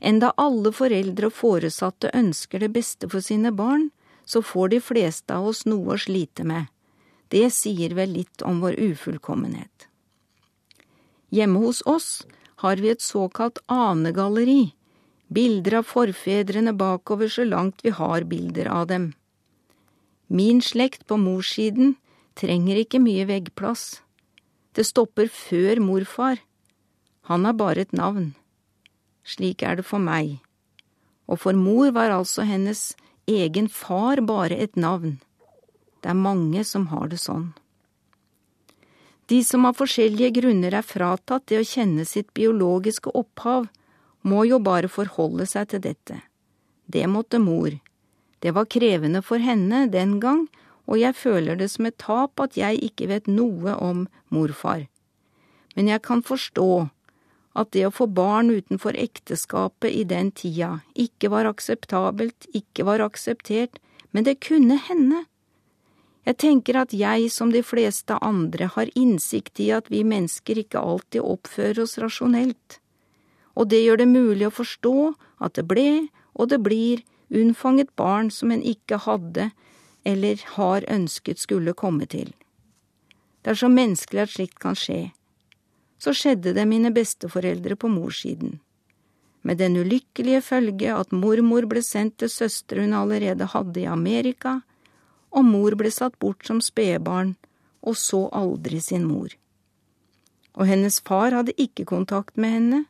Enda 0.00 0.32
alle 0.40 0.72
foreldre 0.72 1.28
og 1.28 1.36
foresatte 1.36 2.12
ønsker 2.16 2.62
det 2.62 2.72
beste 2.76 3.08
for 3.08 3.24
sine 3.24 3.52
barn, 3.52 3.90
så 4.24 4.40
får 4.44 4.72
de 4.72 4.80
fleste 4.80 5.36
av 5.36 5.50
oss 5.50 5.66
noe 5.68 5.96
å 5.96 6.00
slite 6.00 6.46
med. 6.48 6.68
Det 7.28 7.46
sier 7.52 7.94
vel 7.94 8.14
litt 8.16 8.42
om 8.42 8.60
vår 8.64 8.78
ufullkommenhet. 8.80 9.88
Hjemme 11.30 11.60
hos 11.62 11.82
oss 11.86 12.10
har 12.64 12.80
vi 12.80 12.90
et 12.90 13.04
såkalt 13.04 13.60
anegalleri, 13.70 14.72
bilder 15.28 15.80
av 15.80 15.86
forfedrene 15.86 16.72
bakover 16.74 17.30
så 17.30 17.44
langt 17.46 17.84
vi 17.84 17.92
har 17.94 18.26
bilder 18.26 18.70
av 18.72 18.88
dem. 18.90 19.12
Min 20.30 20.60
slekt 20.62 21.08
på 21.10 21.16
morssiden 21.18 21.96
trenger 22.38 22.78
ikke 22.78 23.00
mye 23.02 23.26
veggplass. 23.26 24.00
Det 24.78 24.86
stopper 24.86 25.26
før 25.26 25.80
morfar. 25.82 26.38
Han 27.26 27.48
har 27.48 27.56
bare 27.58 27.82
et 27.82 27.92
navn. 27.92 28.36
Slik 29.26 29.64
er 29.66 29.80
det 29.80 29.86
for 29.88 29.98
meg. 29.98 30.38
Og 31.26 31.42
for 31.42 31.58
mor 31.58 31.90
var 31.94 32.14
altså 32.14 32.46
hennes 32.46 32.92
egen 33.26 33.66
far 33.66 34.22
bare 34.22 34.54
et 34.54 34.78
navn. 34.78 35.18
Det 36.00 36.14
er 36.14 36.22
mange 36.22 36.62
som 36.64 36.86
har 36.94 37.10
det 37.10 37.18
sånn. 37.18 37.50
De 39.30 39.42
som 39.46 39.66
av 39.66 39.76
forskjellige 39.78 40.32
grunner 40.40 40.74
er 40.74 40.86
fratatt 40.86 41.50
det 41.50 41.60
å 41.60 41.66
kjenne 41.66 42.06
sitt 42.06 42.32
biologiske 42.34 43.12
opphav, 43.14 43.68
må 44.22 44.46
jo 44.46 44.58
bare 44.62 44.90
forholde 44.90 45.46
seg 45.46 45.70
til 45.70 45.82
dette. 45.84 46.22
Det 46.86 47.06
måtte 47.06 47.38
mor. 47.38 47.74
Det 48.40 48.54
var 48.56 48.68
krevende 48.72 49.22
for 49.22 49.42
henne 49.42 49.84
den 49.92 50.18
gang, 50.20 50.46
og 50.88 50.98
jeg 50.98 51.14
føler 51.14 51.58
det 51.60 51.68
som 51.72 51.86
et 51.86 51.98
tap 52.00 52.40
at 52.40 52.56
jeg 52.58 52.80
ikke 52.82 53.10
vet 53.10 53.28
noe 53.28 53.76
om 53.76 54.06
morfar. 54.32 54.86
Men 55.76 55.90
jeg 55.92 56.02
kan 56.02 56.24
forstå 56.26 56.88
at 57.60 57.70
det 57.74 57.84
å 57.86 57.94
få 57.94 58.06
barn 58.06 58.50
utenfor 58.50 58.96
ekteskapet 58.98 59.92
i 59.92 60.04
den 60.08 60.30
tida 60.32 60.80
ikke 60.94 61.30
var 61.30 61.48
akseptabelt, 61.50 62.48
ikke 62.54 62.86
var 62.88 63.04
akseptert, 63.04 63.78
men 64.10 64.26
det 64.26 64.40
kunne 64.42 64.80
hende. 64.88 65.24
Jeg 66.26 66.36
tenker 66.42 66.76
at 66.76 66.92
jeg, 66.94 67.30
som 67.32 67.52
de 67.52 67.62
fleste 67.64 68.16
andre, 68.22 68.70
har 68.74 68.92
innsikt 68.98 69.60
i 69.62 69.70
at 69.74 69.88
vi 69.90 70.02
mennesker 70.06 70.58
ikke 70.62 70.82
alltid 70.82 71.24
oppfører 71.24 71.84
oss 71.84 71.98
rasjonelt 72.02 72.80
og 73.60 73.68
det 73.68 73.82
gjør 73.84 74.00
det 74.00 74.08
mulig 74.08 74.46
å 74.48 74.54
forstå 74.54 74.96
at 75.44 75.56
det 75.58 75.66
ble, 75.68 76.08
og 76.32 76.50
det 76.52 76.60
blir, 76.64 77.02
unnfanget 77.30 77.94
barn 77.96 78.30
som 78.30 78.50
en 78.50 78.62
ikke 78.62 78.98
hadde 79.06 79.50
eller 80.04 80.42
har 80.56 80.84
ønsket 80.88 81.38
skulle 81.38 81.76
komme 81.76 82.06
til. 82.06 82.32
Det 83.42 83.54
er 83.54 83.60
så 83.62 83.70
menneskelig 83.72 84.22
at 84.22 84.34
slikt 84.34 84.58
kan 84.60 84.76
skje. 84.76 85.12
Så 86.00 86.12
skjedde 86.16 86.54
det 86.56 86.66
mine 86.68 86.92
besteforeldre 86.92 87.76
på 87.76 87.88
morssiden. 87.92 88.58
Med 89.42 89.60
den 89.60 89.76
ulykkelige 89.80 90.42
følge 90.44 90.92
at 90.92 91.12
mormor 91.12 91.64
ble 91.68 91.82
sendt 91.84 92.18
til 92.20 92.32
søstre 92.32 92.84
hun 92.84 92.96
allerede 92.96 93.48
hadde 93.52 93.80
i 93.80 93.88
Amerika, 93.88 94.60
og 95.30 95.44
mor 95.46 95.76
ble 95.78 95.92
satt 95.92 96.18
bort 96.20 96.44
som 96.44 96.60
spedbarn 96.60 97.36
og 97.80 97.96
så 97.96 98.26
aldri 98.36 98.80
sin 98.84 99.06
mor. 99.08 99.32
Og 100.58 100.66
hennes 100.68 100.98
far 101.00 101.32
hadde 101.32 101.56
ikke 101.56 101.86
kontakt 101.88 102.36
med 102.36 102.56
henne, 102.56 102.80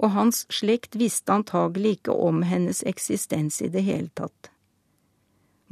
og 0.00 0.14
hans 0.16 0.44
slekt 0.52 0.96
visste 0.98 1.32
antagelig 1.34 1.98
ikke 1.98 2.14
om 2.14 2.42
hennes 2.46 2.82
eksistens 2.88 3.60
i 3.62 3.70
det 3.72 3.84
hele 3.86 4.10
tatt. 4.18 4.50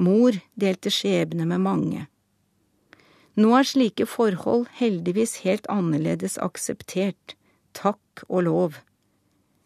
Mor 0.00 0.36
delte 0.54 0.92
skjebne 0.92 1.46
med 1.48 1.60
mange. 1.64 2.06
Nå 3.40 3.52
er 3.56 3.66
slike 3.68 4.06
forhold 4.08 4.66
heldigvis 4.80 5.40
helt 5.44 5.68
annerledes 5.72 6.38
akseptert, 6.40 7.36
takk 7.76 8.24
og 8.28 8.44
lov. 8.48 8.78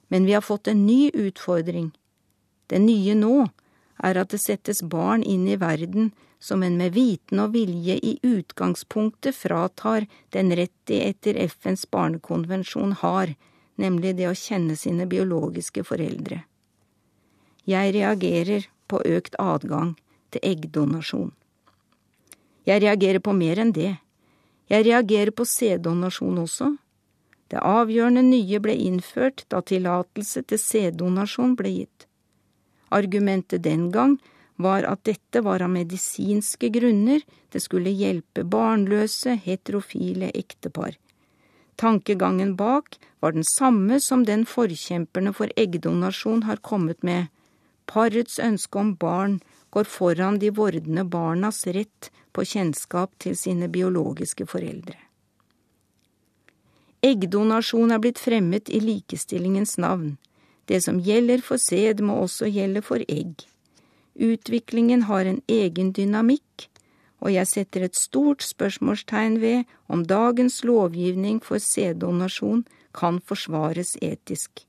Men 0.09 0.27
vi 0.27 0.35
har 0.37 0.45
fått 0.45 0.69
en 0.69 0.85
ny 0.87 1.11
utfordring. 1.11 1.93
Det 2.67 2.81
nye 2.83 3.15
nå 3.19 3.47
er 4.03 4.19
at 4.21 4.35
det 4.35 4.43
settes 4.43 4.83
barn 4.83 5.23
inn 5.23 5.47
i 5.49 5.59
verden 5.61 6.13
som 6.45 6.63
en 6.63 6.77
med 6.77 6.93
viten 6.93 7.41
og 7.41 7.55
vilje 7.55 7.97
i 7.97 8.19
utgangspunktet 8.27 9.37
fratar 9.37 10.07
den 10.37 10.53
rett 10.59 10.77
de 10.91 11.01
etter 11.07 11.39
FNs 11.47 11.87
barnekonvensjon 11.95 12.99
har 13.01 13.33
nemlig 13.81 14.15
det 14.19 14.29
å 14.31 14.37
kjenne 14.39 14.77
sine 14.79 15.07
biologiske 15.11 15.85
foreldre. 15.87 16.43
Jeg 17.65 17.95
reagerer 17.97 18.69
på 18.89 19.01
økt 19.17 19.37
adgang 19.41 19.95
til 20.35 20.45
eggdonasjon. 20.45 21.33
Jeg 22.65 22.83
reagerer 22.85 23.21
på 23.25 23.33
mer 23.37 23.61
enn 23.61 23.73
det. 23.77 23.95
Jeg 24.73 24.87
reagerer 24.87 25.33
på 25.37 25.45
sæddonasjon 25.49 26.41
også. 26.45 26.71
Det 27.53 27.61
avgjørende 27.61 28.25
nye 28.25 28.61
ble 28.61 28.75
innført 28.87 29.45
da 29.53 29.61
tillatelse 29.61 30.45
til 30.49 30.61
sæddonasjon 30.61 31.57
ble 31.59 31.73
gitt. 31.79 32.07
Argumentet 32.95 33.65
den 33.65 33.91
gang 33.93 34.17
var 34.57 34.87
at 34.89 35.05
dette 35.05 35.43
var 35.45 35.65
av 35.65 35.73
medisinske 35.75 36.71
grunner, 36.73 37.25
det 37.51 37.61
skulle 37.63 37.93
hjelpe 37.93 38.45
barnløse, 38.47 39.37
heterofile 39.45 40.31
ektepar. 40.35 40.95
Tankegangen 41.77 42.57
bak 42.57 42.99
var 43.21 43.33
den 43.33 43.45
samme 43.45 44.01
som 44.01 44.25
den 44.25 44.45
forkjemperne 44.47 45.33
for 45.35 45.51
eggdonasjon 45.57 46.45
har 46.49 46.57
kommet 46.57 47.03
med. 47.03 47.27
Parets 47.87 48.39
ønske 48.39 48.79
om 48.79 48.95
barn 48.97 49.41
går 49.75 49.89
foran 49.91 50.39
de 50.39 50.53
vordende 50.55 51.05
barnas 51.05 51.67
rett 51.67 52.11
på 52.33 52.45
kjennskap 52.47 53.17
til 53.19 53.37
sine 53.37 53.69
biologiske 53.69 54.47
foreldre. 54.47 54.97
Eggdonasjon 57.05 57.93
er 57.93 58.01
blitt 58.01 58.23
fremmet 58.23 58.71
i 58.73 58.81
likestillingens 58.81 59.77
navn. 59.83 60.15
Det 60.65 60.81
som 60.81 61.01
gjelder 61.05 61.43
for 61.45 61.61
sæd, 61.61 62.01
må 62.01 62.17
også 62.23 62.49
gjelde 62.49 62.81
for 62.87 63.03
egg. 63.09 63.45
Utviklingen 64.15 65.05
har 65.11 65.27
en 65.29 65.43
egen 65.51 65.91
dynamikk, 65.93 66.69
og 67.25 67.33
jeg 67.33 67.49
setter 67.49 67.87
et 67.87 67.97
stort 67.97 68.45
spørsmålstegn 68.45 69.41
ved 69.41 69.65
om 69.89 70.05
dagens 70.05 70.61
lovgivning 70.69 71.41
for 71.43 71.59
sæddonasjon 71.59 72.67
kan 72.95 73.21
forsvares 73.25 73.97
etisk. 74.05 74.67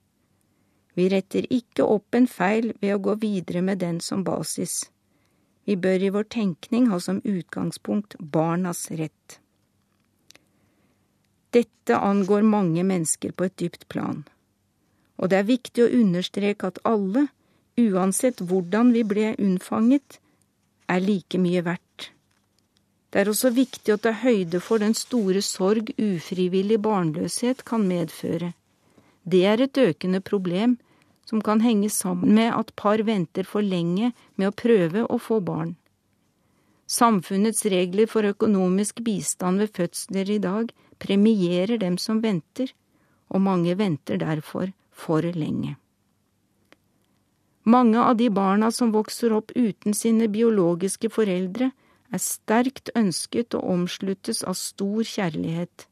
Vi 0.95 1.09
retter 1.11 1.43
ikke 1.51 1.83
opp 1.83 2.15
en 2.15 2.27
feil 2.31 2.71
ved 2.79 2.95
å 2.95 3.01
gå 3.03 3.17
videre 3.19 3.61
med 3.61 3.83
den 3.83 3.99
som 3.99 4.23
basis. 4.23 4.85
Vi 5.67 5.75
bør 5.75 6.07
i 6.07 6.13
vår 6.15 6.29
tenkning 6.31 6.87
ha 6.93 7.01
som 7.03 7.19
utgangspunkt 7.27 8.15
barnas 8.19 8.87
rett. 8.95 9.39
Dette 11.51 11.99
angår 11.99 12.47
mange 12.47 12.83
mennesker 12.87 13.35
på 13.35 13.49
et 13.49 13.59
dypt 13.59 13.87
plan, 13.91 14.23
og 15.19 15.31
det 15.31 15.41
er 15.41 15.51
viktig 15.51 15.83
å 15.83 15.93
understreke 15.99 16.71
at 16.71 16.81
alle, 16.87 17.27
uansett 17.79 18.39
hvordan 18.43 18.91
vi 18.95 19.03
ble 19.07 19.33
unnfanget, 19.39 20.19
er 20.91 21.03
like 21.03 21.39
mye 21.39 21.63
verdt. 21.65 22.14
Det 23.15 23.21
er 23.21 23.29
også 23.31 23.53
viktig 23.55 23.93
å 23.93 24.01
ta 24.03 24.11
høyde 24.11 24.59
for 24.59 24.83
den 24.83 24.91
store 24.91 25.39
sorg 25.39 25.93
ufrivillig 25.95 26.81
barnløshet 26.83 27.61
kan 27.63 27.85
medføre. 27.87 28.49
Det 29.23 29.39
er 29.47 29.61
et 29.63 29.79
økende 29.79 30.19
problem 30.19 30.73
som 31.23 31.39
kan 31.39 31.63
henge 31.63 31.87
sammen 31.95 32.35
med 32.35 32.51
at 32.51 32.73
par 32.75 32.99
venter 33.07 33.47
for 33.47 33.63
lenge 33.63 34.09
med 34.35 34.49
å 34.49 34.57
prøve 34.59 35.05
å 35.07 35.15
få 35.15 35.37
barn. 35.39 35.77
Samfunnets 36.91 37.63
regler 37.71 38.11
for 38.11 38.27
økonomisk 38.27 38.99
bistand 39.07 39.63
ved 39.63 39.71
fødsler 39.79 40.33
i 40.35 40.37
dag 40.43 40.75
premierer 40.99 41.79
dem 41.79 41.95
som 41.95 42.19
venter, 42.19 42.67
og 43.31 43.47
mange 43.47 43.77
venter 43.79 44.19
derfor 44.19 44.75
for 44.91 45.23
lenge. 45.23 45.77
Mange 47.63 48.03
av 48.03 48.19
de 48.19 48.27
barna 48.27 48.75
som 48.75 48.91
vokser 48.91 49.31
opp 49.39 49.55
uten 49.55 49.95
sine 49.95 50.27
biologiske 50.27 51.15
foreldre, 51.15 51.71
er 52.15 52.21
sterkt 52.23 52.91
ønsket 52.95 53.57
og 53.57 53.67
omsluttes 53.75 54.43
av 54.47 54.57
stor 54.59 55.03
kjærlighet. 55.03 55.87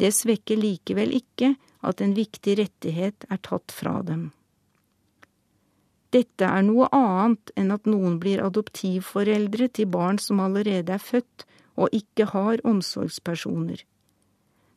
Det 0.00 0.12
svekker 0.12 0.58
likevel 0.60 1.14
ikke 1.16 1.54
at 1.86 2.02
en 2.04 2.16
viktig 2.16 2.56
rettighet 2.60 3.28
er 3.30 3.40
tatt 3.44 3.72
fra 3.72 4.00
dem. 4.04 4.30
Dette 6.14 6.48
er 6.48 6.62
noe 6.64 6.88
annet 6.94 7.52
enn 7.58 7.72
at 7.74 7.88
noen 7.88 8.20
blir 8.22 8.42
adoptivforeldre 8.44 9.68
til 9.76 9.88
barn 9.92 10.20
som 10.22 10.40
allerede 10.40 10.94
er 10.94 11.02
født 11.02 11.44
og 11.76 11.92
ikke 11.96 12.28
har 12.32 12.62
omsorgspersoner. 12.64 13.82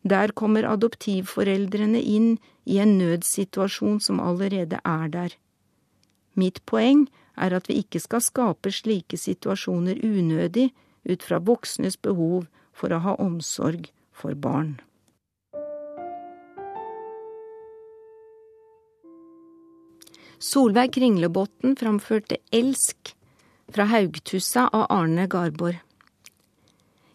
Der 0.10 0.32
kommer 0.32 0.68
adoptivforeldrene 0.68 2.02
inn 2.02 2.38
i 2.66 2.80
en 2.84 2.98
nødsituasjon 3.00 4.00
som 4.04 4.20
allerede 4.24 4.80
er 4.84 5.08
der. 5.12 5.36
Mitt 6.40 6.64
poeng 6.66 7.08
er 7.40 7.56
at 7.56 7.70
vi 7.70 7.80
ikke 7.82 8.02
skal 8.04 8.24
skape 8.24 8.72
slike 8.74 9.18
situasjoner 9.18 10.02
unødig 10.04 10.70
ut 11.10 11.24
fra 11.24 11.40
voksnes 11.40 11.98
behov 11.98 12.46
for 12.76 12.94
å 12.94 13.02
ha 13.06 13.16
omsorg 13.24 13.90
for 14.12 14.36
barn. 14.36 14.78
Solveig 20.40 20.94
Kringlebotn 20.96 21.76
framførte 21.76 22.38
Elsk 22.56 23.12
fra 23.76 23.90
Haugtussa 23.92 24.70
av 24.72 24.86
Arne 24.90 25.28
Garborg. 25.28 25.82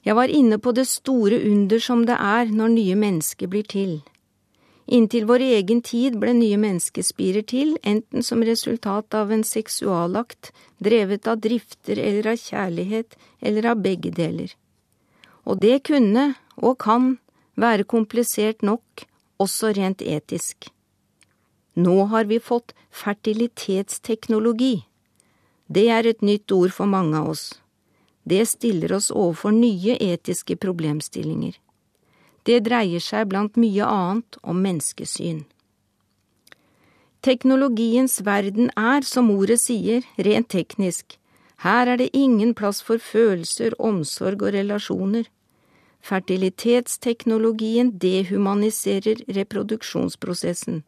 Jeg 0.04 0.16
var 0.18 0.28
inne 0.28 0.58
på 0.60 0.74
det 0.76 0.84
store 0.84 1.38
under 1.48 1.80
som 1.80 2.02
det 2.04 2.18
er 2.20 2.52
når 2.52 2.74
nye 2.74 2.96
mennesker 3.00 3.48
blir 3.48 3.64
til. 3.64 4.02
Inntil 4.86 5.24
vår 5.24 5.40
egen 5.40 5.80
tid 5.82 6.18
ble 6.20 6.34
nye 6.36 6.58
menneskespirer 6.60 7.46
til, 7.48 7.78
enten 7.82 8.22
som 8.22 8.44
resultat 8.44 9.14
av 9.16 9.32
en 9.32 9.44
seksualakt 9.44 10.52
drevet 10.76 11.26
av 11.30 11.40
drifter 11.40 11.98
eller 11.98 12.34
av 12.34 12.40
kjærlighet 12.42 13.16
eller 13.40 13.70
av 13.72 13.80
begge 13.80 14.12
deler. 14.12 14.52
Og 15.48 15.60
det 15.64 15.84
kunne, 15.88 16.34
og 16.56 16.78
kan, 16.84 17.16
være 17.56 17.88
komplisert 17.88 18.62
nok, 18.62 19.06
også 19.40 19.72
rent 19.76 20.02
etisk. 20.02 20.68
Nå 21.74 22.04
har 22.12 22.28
vi 22.28 22.38
fått 22.38 22.74
fertilitetsteknologi. 22.90 24.84
Det 25.66 25.88
er 25.90 26.06
et 26.06 26.22
nytt 26.22 26.52
ord 26.52 26.72
for 26.76 26.86
mange 26.86 27.18
av 27.18 27.32
oss. 27.32 27.54
Det 28.24 28.44
stiller 28.48 28.92
oss 28.96 29.10
overfor 29.10 29.52
nye 29.52 29.96
etiske 30.00 30.56
problemstillinger. 30.60 31.56
Det 32.44 32.60
dreier 32.66 33.00
seg 33.00 33.30
blant 33.32 33.56
mye 33.56 33.84
annet 33.88 34.38
om 34.42 34.60
menneskesyn. 34.60 35.44
Teknologiens 37.24 38.18
verden 38.20 38.68
er, 38.76 39.00
som 39.00 39.30
ordet 39.32 39.62
sier, 39.62 40.04
rent 40.20 40.50
teknisk. 40.52 41.16
Her 41.64 41.88
er 41.88 41.96
det 41.96 42.10
ingen 42.12 42.52
plass 42.52 42.82
for 42.84 43.00
følelser, 43.00 43.72
omsorg 43.80 44.42
og 44.44 44.52
relasjoner. 44.52 45.30
Fertilitetsteknologien 46.04 47.94
dehumaniserer 48.02 49.22
reproduksjonsprosessen. 49.38 50.82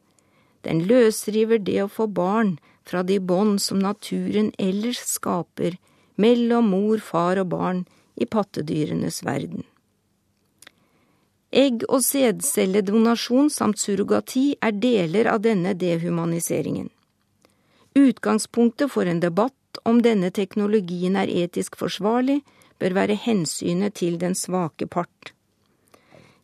Den 0.61 0.83
løsriver 0.91 1.63
det 1.63 1.79
å 1.87 1.89
få 1.89 2.05
barn 2.07 2.59
fra 2.85 3.01
de 3.03 3.17
bånd 3.17 3.63
som 3.65 3.81
naturen 3.81 4.51
ellers 4.61 5.01
skaper 5.09 5.79
mellom 6.21 6.69
mor, 6.75 7.01
far 7.01 7.41
og 7.41 7.49
barn 7.55 7.83
i 8.21 8.29
pattedyrenes 8.29 9.23
verden. 9.25 9.65
Egg- 11.53 11.87
og 11.89 12.03
sædcelledonasjon 12.03 13.51
samt 13.51 13.79
surrogati 13.79 14.57
er 14.63 14.75
deler 14.75 15.31
av 15.31 15.43
denne 15.45 15.75
dehumaniseringen. 15.79 16.91
Utgangspunktet 17.97 18.91
for 18.91 19.07
en 19.07 19.21
debatt 19.21 19.79
om 19.85 20.03
denne 20.03 20.31
teknologien 20.31 21.17
er 21.17 21.31
etisk 21.31 21.79
forsvarlig, 21.79 22.43
bør 22.79 22.93
være 22.99 23.17
hensynet 23.17 23.95
til 23.95 24.19
den 24.21 24.35
svake 24.35 24.87
part. 24.87 25.33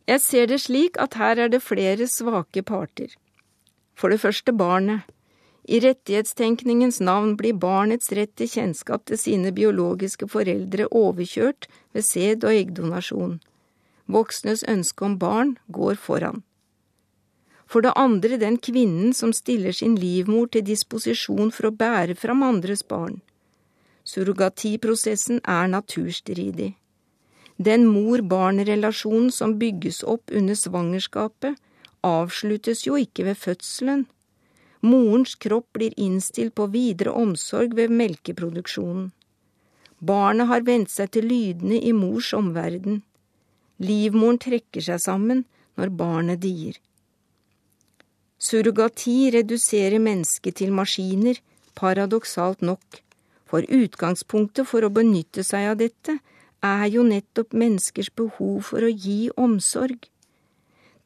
Jeg 0.07 0.21
ser 0.21 0.47
det 0.47 0.61
slik 0.61 0.97
at 0.99 1.13
her 1.19 1.39
er 1.45 1.51
det 1.51 1.61
flere 1.63 2.07
svake 2.07 2.63
parter. 2.63 3.13
For 3.95 4.09
det 4.09 4.19
første 4.19 4.51
barnet. 4.51 5.03
I 5.63 5.79
rettighetstenkningens 5.79 6.99
navn 6.99 7.37
blir 7.39 7.55
barnets 7.55 8.11
rett 8.11 8.33
til 8.35 8.49
kjennskap 8.51 9.05
til 9.07 9.17
sine 9.17 9.53
biologiske 9.55 10.27
foreldre 10.27 10.89
overkjørt 10.91 11.69
ved 11.93 12.03
sæd- 12.03 12.43
og 12.43 12.51
eggdonasjon. 12.51 13.37
Voksnes 14.07 14.63
ønske 14.67 15.05
om 15.05 15.17
barn 15.19 15.57
går 15.67 15.95
foran. 15.95 16.43
For 17.65 17.81
det 17.81 17.93
andre 17.95 18.37
den 18.37 18.57
kvinnen 18.57 19.13
som 19.13 19.33
stiller 19.33 19.71
sin 19.71 19.95
livmor 19.95 20.49
til 20.51 20.65
disposisjon 20.67 21.51
for 21.51 21.69
å 21.69 21.75
bære 21.75 22.15
fram 22.19 22.43
andres 22.43 22.83
barn. 22.83 23.21
Surrogatiprosessen 24.03 25.39
er 25.47 25.69
naturstridig. 25.71 26.73
Den 27.57 27.85
mor-barn-relasjonen 27.87 29.31
som 29.31 29.57
bygges 29.59 30.03
opp 30.03 30.31
under 30.31 30.57
svangerskapet, 30.57 31.55
avsluttes 32.03 32.83
jo 32.87 32.97
ikke 32.99 33.23
ved 33.29 33.39
fødselen. 33.39 34.05
Morens 34.83 35.35
kropp 35.39 35.69
blir 35.77 35.93
innstilt 35.95 36.55
på 36.59 36.67
videre 36.73 37.13
omsorg 37.15 37.77
ved 37.77 37.93
melkeproduksjonen. 37.95 39.11
Barnet 40.03 40.49
har 40.49 40.65
vent 40.67 40.91
seg 40.91 41.13
til 41.15 41.29
lydene 41.29 41.79
i 41.79 41.93
mors 41.95 42.33
omverden. 42.35 42.99
Livmoren 43.81 44.37
trekker 44.37 44.83
seg 44.85 45.01
sammen 45.01 45.45
når 45.79 45.93
barnet 45.97 46.41
dier. 46.43 46.77
Surrogati 48.43 49.31
reduserer 49.33 50.01
mennesket 50.03 50.59
til 50.59 50.73
maskiner, 50.75 51.39
paradoksalt 51.79 52.61
nok, 52.61 53.01
for 53.47 53.65
utgangspunktet 53.65 54.67
for 54.67 54.83
å 54.83 54.91
benytte 54.93 55.45
seg 55.47 55.71
av 55.71 55.79
dette 55.79 56.17
er 56.63 56.85
jo 56.91 57.03
nettopp 57.07 57.55
menneskers 57.55 58.09
behov 58.15 58.63
for 58.69 58.83
å 58.83 58.91
gi 58.91 59.29
omsorg. 59.39 60.09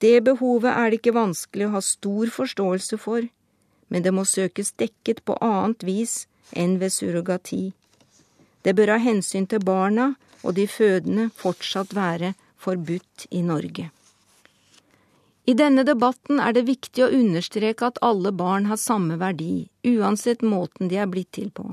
Det 0.01 0.19
behovet 0.25 0.73
er 0.73 0.89
det 0.89 0.99
ikke 0.99 1.15
vanskelig 1.17 1.67
å 1.67 1.75
ha 1.77 1.81
stor 1.81 2.29
forståelse 2.33 2.99
for, 3.01 3.25
men 3.89 4.03
det 4.05 4.13
må 4.13 4.25
søkes 4.27 4.73
dekket 4.77 5.23
på 5.25 5.37
annet 5.41 5.85
vis 5.87 6.25
enn 6.53 6.77
ved 6.81 6.93
surrogati. 6.93 7.71
Det 8.61 8.75
bør 8.77 8.97
av 8.97 9.05
hensyn 9.05 9.47
til 9.49 9.63
barna 9.63 10.11
og 10.43 10.57
de 10.57 10.67
fødende 10.69 11.29
fortsatt 11.37 11.95
være 11.97 12.33
forbudt 12.67 13.27
i 13.31 13.41
Norge. 13.45 13.89
I 15.47 15.53
denne 15.55 15.85
debatten 15.87 16.41
er 16.43 16.51
det 16.51 16.65
viktig 16.67 17.05
å 17.05 17.13
understreke 17.15 17.87
at 17.87 17.99
alle 18.03 18.33
barn 18.35 18.67
har 18.67 18.79
samme 18.81 19.15
verdi, 19.21 19.69
uansett 19.87 20.43
måten 20.43 20.91
de 20.91 20.99
er 20.99 21.07
blitt 21.07 21.31
til 21.37 21.53
på. 21.55 21.69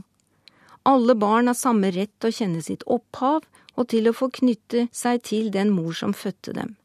Alle 0.86 1.16
barn 1.18 1.50
har 1.50 1.58
samme 1.58 1.90
rett 1.90 2.12
til 2.20 2.30
å 2.30 2.36
kjenne 2.38 2.62
sitt 2.62 2.84
opphav 2.86 3.42
og 3.74 3.88
til 3.90 4.06
å 4.06 4.14
få 4.14 4.28
knytte 4.38 4.86
seg 4.94 5.24
til 5.26 5.50
den 5.50 5.72
mor 5.74 5.96
som 5.98 6.14
fødte 6.14 6.54
dem. 6.54 6.76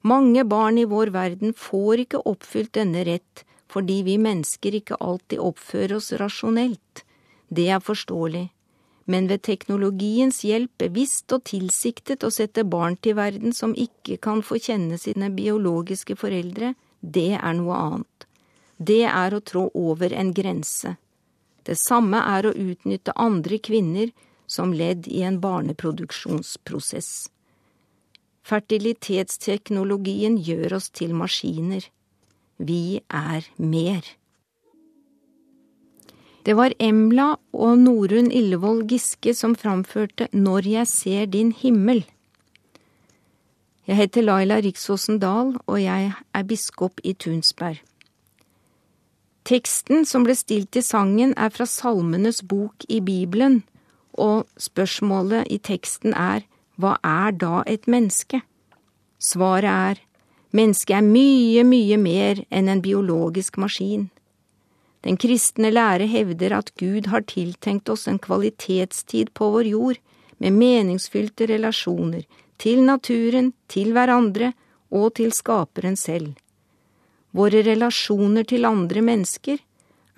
Mange 0.00 0.46
barn 0.48 0.78
i 0.80 0.86
vår 0.88 1.12
verden 1.12 1.52
får 1.52 2.06
ikke 2.06 2.24
oppfylt 2.30 2.72
denne 2.78 3.04
rett 3.04 3.44
fordi 3.68 4.00
vi 4.06 4.16
mennesker 4.16 4.78
ikke 4.78 4.96
alltid 5.04 5.42
oppfører 5.44 5.98
oss 5.98 6.14
rasjonelt. 6.16 7.02
Det 7.52 7.68
er 7.68 7.84
forståelig, 7.84 8.46
men 9.08 9.28
ved 9.30 9.42
teknologiens 9.46 10.42
hjelp 10.44 10.74
bevisst 10.82 11.32
og 11.32 11.46
tilsiktet 11.48 12.24
å 12.26 12.30
sette 12.34 12.64
barn 12.68 12.98
til 13.00 13.16
verden 13.16 13.54
som 13.56 13.72
ikke 13.72 14.18
kan 14.20 14.42
få 14.44 14.60
kjenne 14.60 14.98
sine 15.00 15.30
biologiske 15.32 16.16
foreldre, 16.20 16.74
det 17.00 17.32
er 17.38 17.54
noe 17.56 17.78
annet. 17.78 18.26
Det 18.76 19.04
er 19.08 19.34
å 19.34 19.40
trå 19.40 19.64
over 19.74 20.12
en 20.12 20.34
grense. 20.36 20.98
Det 21.64 21.76
samme 21.80 22.20
er 22.36 22.46
å 22.46 22.52
utnytte 22.52 23.16
andre 23.16 23.58
kvinner 23.58 24.12
som 24.48 24.72
ledd 24.76 25.08
i 25.08 25.24
en 25.24 25.40
barneproduksjonsprosess. 25.40 27.10
Fertilitetsteknologien 28.48 30.38
gjør 30.40 30.78
oss 30.78 30.88
til 30.92 31.12
maskiner. 31.16 31.84
Vi 32.56 33.00
er 33.08 33.48
mer. 33.56 34.04
Det 36.48 36.54
var 36.56 36.72
Emla 36.80 37.34
og 37.52 37.74
Norunn 37.76 38.30
Illevold 38.32 38.86
Giske 38.88 39.34
som 39.36 39.52
framførte 39.52 40.30
Når 40.32 40.64
jeg 40.64 40.88
ser 40.88 41.26
din 41.26 41.50
himmel. 41.52 42.06
Jeg 43.84 43.96
heter 43.96 44.24
Laila 44.24 44.56
Riksåsen 44.64 45.18
Dahl, 45.20 45.58
og 45.66 45.82
jeg 45.82 46.14
er 46.34 46.42
biskop 46.48 47.04
i 47.04 47.12
Tunsberg. 47.12 47.82
Teksten 49.44 50.08
som 50.08 50.24
ble 50.24 50.38
stilt 50.40 50.72
til 50.72 50.86
sangen, 50.88 51.36
er 51.36 51.52
fra 51.52 51.68
Salmenes 51.68 52.40
bok 52.40 52.88
i 52.88 53.02
Bibelen, 53.04 53.62
og 54.12 54.48
spørsmålet 54.56 55.52
i 55.52 55.60
teksten 55.60 56.16
er 56.16 56.48
hva 56.80 56.96
er 57.04 57.36
da 57.36 57.62
et 57.66 57.84
menneske? 57.84 58.40
Svaret 59.20 59.68
er 59.68 60.04
mennesket 60.56 60.96
er 60.96 61.04
mye, 61.04 61.64
mye 61.64 62.00
mer 62.00 62.46
enn 62.48 62.72
en 62.72 62.80
biologisk 62.80 63.60
maskin. 63.60 64.08
Den 65.06 65.16
kristne 65.16 65.70
lære 65.70 66.08
hevder 66.10 66.56
at 66.58 66.72
Gud 66.80 67.06
har 67.12 67.26
tiltenkt 67.30 67.88
oss 67.88 68.08
en 68.08 68.18
kvalitetstid 68.18 69.30
på 69.34 69.50
vår 69.54 69.70
jord 69.70 70.00
med 70.38 70.56
meningsfylte 70.58 71.46
relasjoner 71.50 72.26
til 72.58 72.82
naturen, 72.82 73.52
til 73.68 73.92
hverandre 73.94 74.52
og 74.90 75.14
til 75.20 75.32
skaperen 75.32 75.96
selv. 75.96 76.34
Våre 77.30 77.62
relasjoner 77.62 78.46
til 78.48 78.64
andre 78.64 79.02
mennesker 79.04 79.58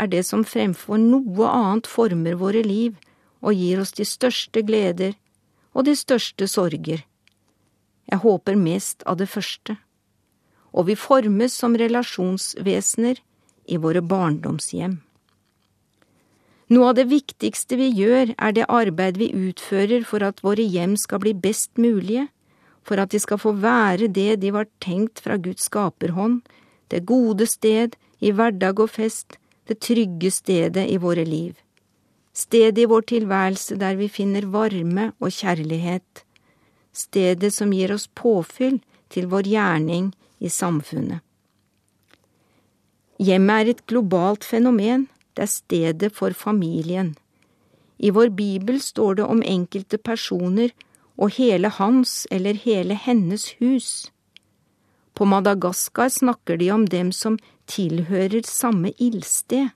er 0.00 0.08
det 0.08 0.24
som 0.26 0.46
fremfor 0.48 1.00
noe 1.00 1.48
annet 1.50 1.88
former 1.90 2.38
våre 2.40 2.62
liv 2.64 2.96
og 3.40 3.56
gir 3.56 3.80
oss 3.82 3.92
de 3.96 4.06
største 4.08 4.62
gleder 4.64 5.16
og 5.74 5.84
de 5.88 5.96
største 5.96 6.48
sorger. 6.48 7.04
Jeg 8.10 8.22
håper 8.24 8.56
mest 8.56 9.04
av 9.06 9.18
det 9.20 9.28
første. 9.28 9.76
Og 10.72 10.86
vi 10.86 10.96
formes 10.98 11.54
som 11.54 11.76
relasjonsvesener 11.78 13.20
i 13.70 13.78
våre 13.78 14.02
barndomshjem. 14.02 14.98
Noe 16.70 16.90
av 16.90 16.98
det 16.98 17.06
viktigste 17.10 17.78
vi 17.80 17.88
gjør, 17.94 18.34
er 18.38 18.52
det 18.54 18.68
arbeid 18.70 19.18
vi 19.18 19.32
utfører 19.34 20.04
for 20.06 20.22
at 20.26 20.42
våre 20.46 20.62
hjem 20.62 20.94
skal 21.00 21.22
bli 21.22 21.32
best 21.34 21.78
mulige, 21.78 22.28
for 22.86 23.02
at 23.02 23.14
de 23.14 23.18
skal 23.22 23.40
få 23.42 23.54
være 23.62 24.10
det 24.10 24.40
de 24.42 24.52
var 24.54 24.70
tenkt 24.82 25.22
fra 25.24 25.38
Guds 25.38 25.66
skaperhånd, 25.66 26.42
det 26.90 27.06
gode 27.06 27.46
sted 27.50 27.98
i 28.20 28.30
hverdag 28.34 28.82
og 28.82 28.94
fest, 28.94 29.38
det 29.66 29.80
trygge 29.82 30.30
stedet 30.34 30.86
i 30.90 30.98
våre 30.98 31.26
liv 31.26 31.58
stedet 32.40 32.78
i 32.78 32.88
vår 32.88 33.06
tilværelse 33.10 33.76
der 33.80 33.96
vi 33.98 34.08
finner 34.08 34.46
varme 34.52 35.10
og 35.20 35.32
kjærlighet, 35.34 36.24
stedet 36.92 37.52
som 37.54 37.72
gir 37.74 37.92
oss 37.94 38.08
påfyll 38.14 38.80
til 39.10 39.28
vår 39.30 39.50
gjerning 39.50 40.12
i 40.38 40.48
samfunnet. 40.48 41.20
Hjemmet 43.20 43.60
er 43.60 43.70
et 43.74 43.86
globalt 43.90 44.46
fenomen 44.48 45.08
det 45.36 45.42
er 45.44 45.50
stedet 45.50 46.12
for 46.16 46.34
familien. 46.36 47.14
I 47.98 48.10
vår 48.10 48.30
bibel 48.36 48.80
står 48.80 49.20
det 49.20 49.24
om 49.24 49.42
enkelte 49.44 49.98
personer 49.98 50.72
og 51.16 51.34
hele 51.36 51.68
hans 51.68 52.26
eller 52.30 52.56
hele 52.56 52.94
hennes 52.94 53.50
hus. 53.60 54.10
På 55.14 55.24
Madagaskar 55.24 56.08
snakker 56.08 56.56
de 56.56 56.70
om 56.70 56.86
dem 56.86 57.12
som 57.12 57.38
tilhører 57.66 58.42
samme 58.48 58.92
ildsted. 58.98 59.68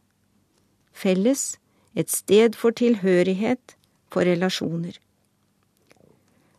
Felles, 0.92 1.58
et 1.94 2.10
sted 2.10 2.56
for 2.56 2.70
tilhørighet, 2.70 3.76
for 4.10 4.24
relasjoner. 4.24 4.96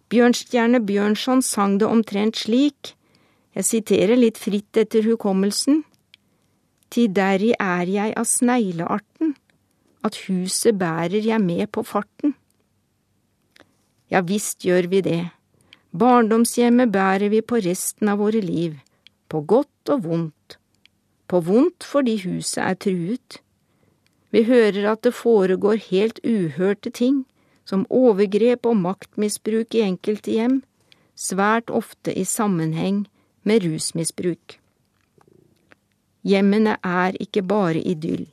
Bjørnstjerne 0.10 0.80
Bjørnson 0.86 1.42
sang 1.42 1.80
det 1.80 1.88
omtrent 1.88 2.38
slik, 2.38 2.94
jeg 3.56 3.66
siterer 3.66 4.20
litt 4.20 4.38
fritt 4.38 4.78
etter 4.78 5.06
hukommelsen, 5.08 5.84
Ti 6.96 7.10
deri 7.12 7.50
er 7.60 7.90
jeg 7.92 8.14
av 8.16 8.24
sneglearten, 8.24 9.34
at 10.08 10.16
huset 10.30 10.78
bærer 10.80 11.26
jeg 11.28 11.42
med 11.44 11.68
på 11.76 11.84
farten. 11.84 12.38
Ja 14.08 14.22
visst 14.24 14.64
gjør 14.64 14.88
vi 14.94 15.02
det, 15.04 15.26
barndomshjemmet 15.92 16.94
bærer 16.96 17.28
vi 17.36 17.44
på 17.44 17.60
resten 17.68 18.14
av 18.14 18.24
våre 18.24 18.40
liv, 18.40 18.80
på 19.28 19.44
godt 19.44 19.92
og 19.92 20.08
vondt, 20.08 20.58
på 21.28 21.44
vondt 21.44 21.84
fordi 21.84 22.16
huset 22.24 22.64
er 22.64 22.80
truet. 22.88 23.42
Vi 24.32 24.48
hører 24.48 24.94
at 24.96 25.04
det 25.04 25.18
foregår 25.20 25.84
helt 25.92 26.24
uhørte 26.24 26.96
ting, 26.96 27.26
som 27.68 27.88
overgrep 27.90 28.64
og 28.72 28.80
maktmisbruk 28.88 29.76
i 29.76 29.84
enkelte 29.84 30.32
hjem, 30.32 30.62
svært 31.12 31.68
ofte 31.68 32.16
i 32.16 32.24
sammenheng 32.24 33.10
med 33.44 33.68
rusmisbruk. 33.68 34.62
Hjemmene 36.26 36.80
er 36.82 37.16
ikke 37.22 37.44
bare 37.46 37.82
idyll. 37.86 38.26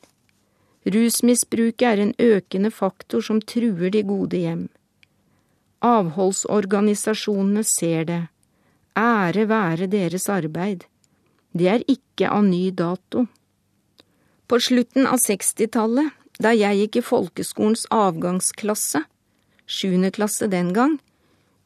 Rusmisbruket 0.88 1.85
er 1.87 2.00
en 2.02 2.14
økende 2.18 2.70
faktor 2.72 3.22
som 3.22 3.40
truer 3.40 3.92
de 3.92 4.02
gode 4.07 4.40
hjem. 4.40 4.64
Avholdsorganisasjonene 5.85 7.62
ser 7.66 8.09
det. 8.09 8.22
Ære 8.98 9.46
være 9.48 9.87
deres 9.92 10.28
arbeid. 10.33 10.87
Det 11.52 11.68
er 11.68 11.85
ikke 11.90 12.31
av 12.33 12.44
ny 12.48 12.70
dato. 12.70 13.26
På 14.48 14.59
slutten 14.61 15.07
av 15.07 15.20
sekstitallet, 15.20 16.11
da 16.40 16.52
jeg 16.57 16.81
gikk 16.81 16.98
i 16.98 17.07
folkeskolens 17.07 17.85
avgangsklasse, 17.92 19.05
sjuende 19.68 20.11
klasse 20.11 20.48
den 20.48 20.72
gang, 20.76 20.98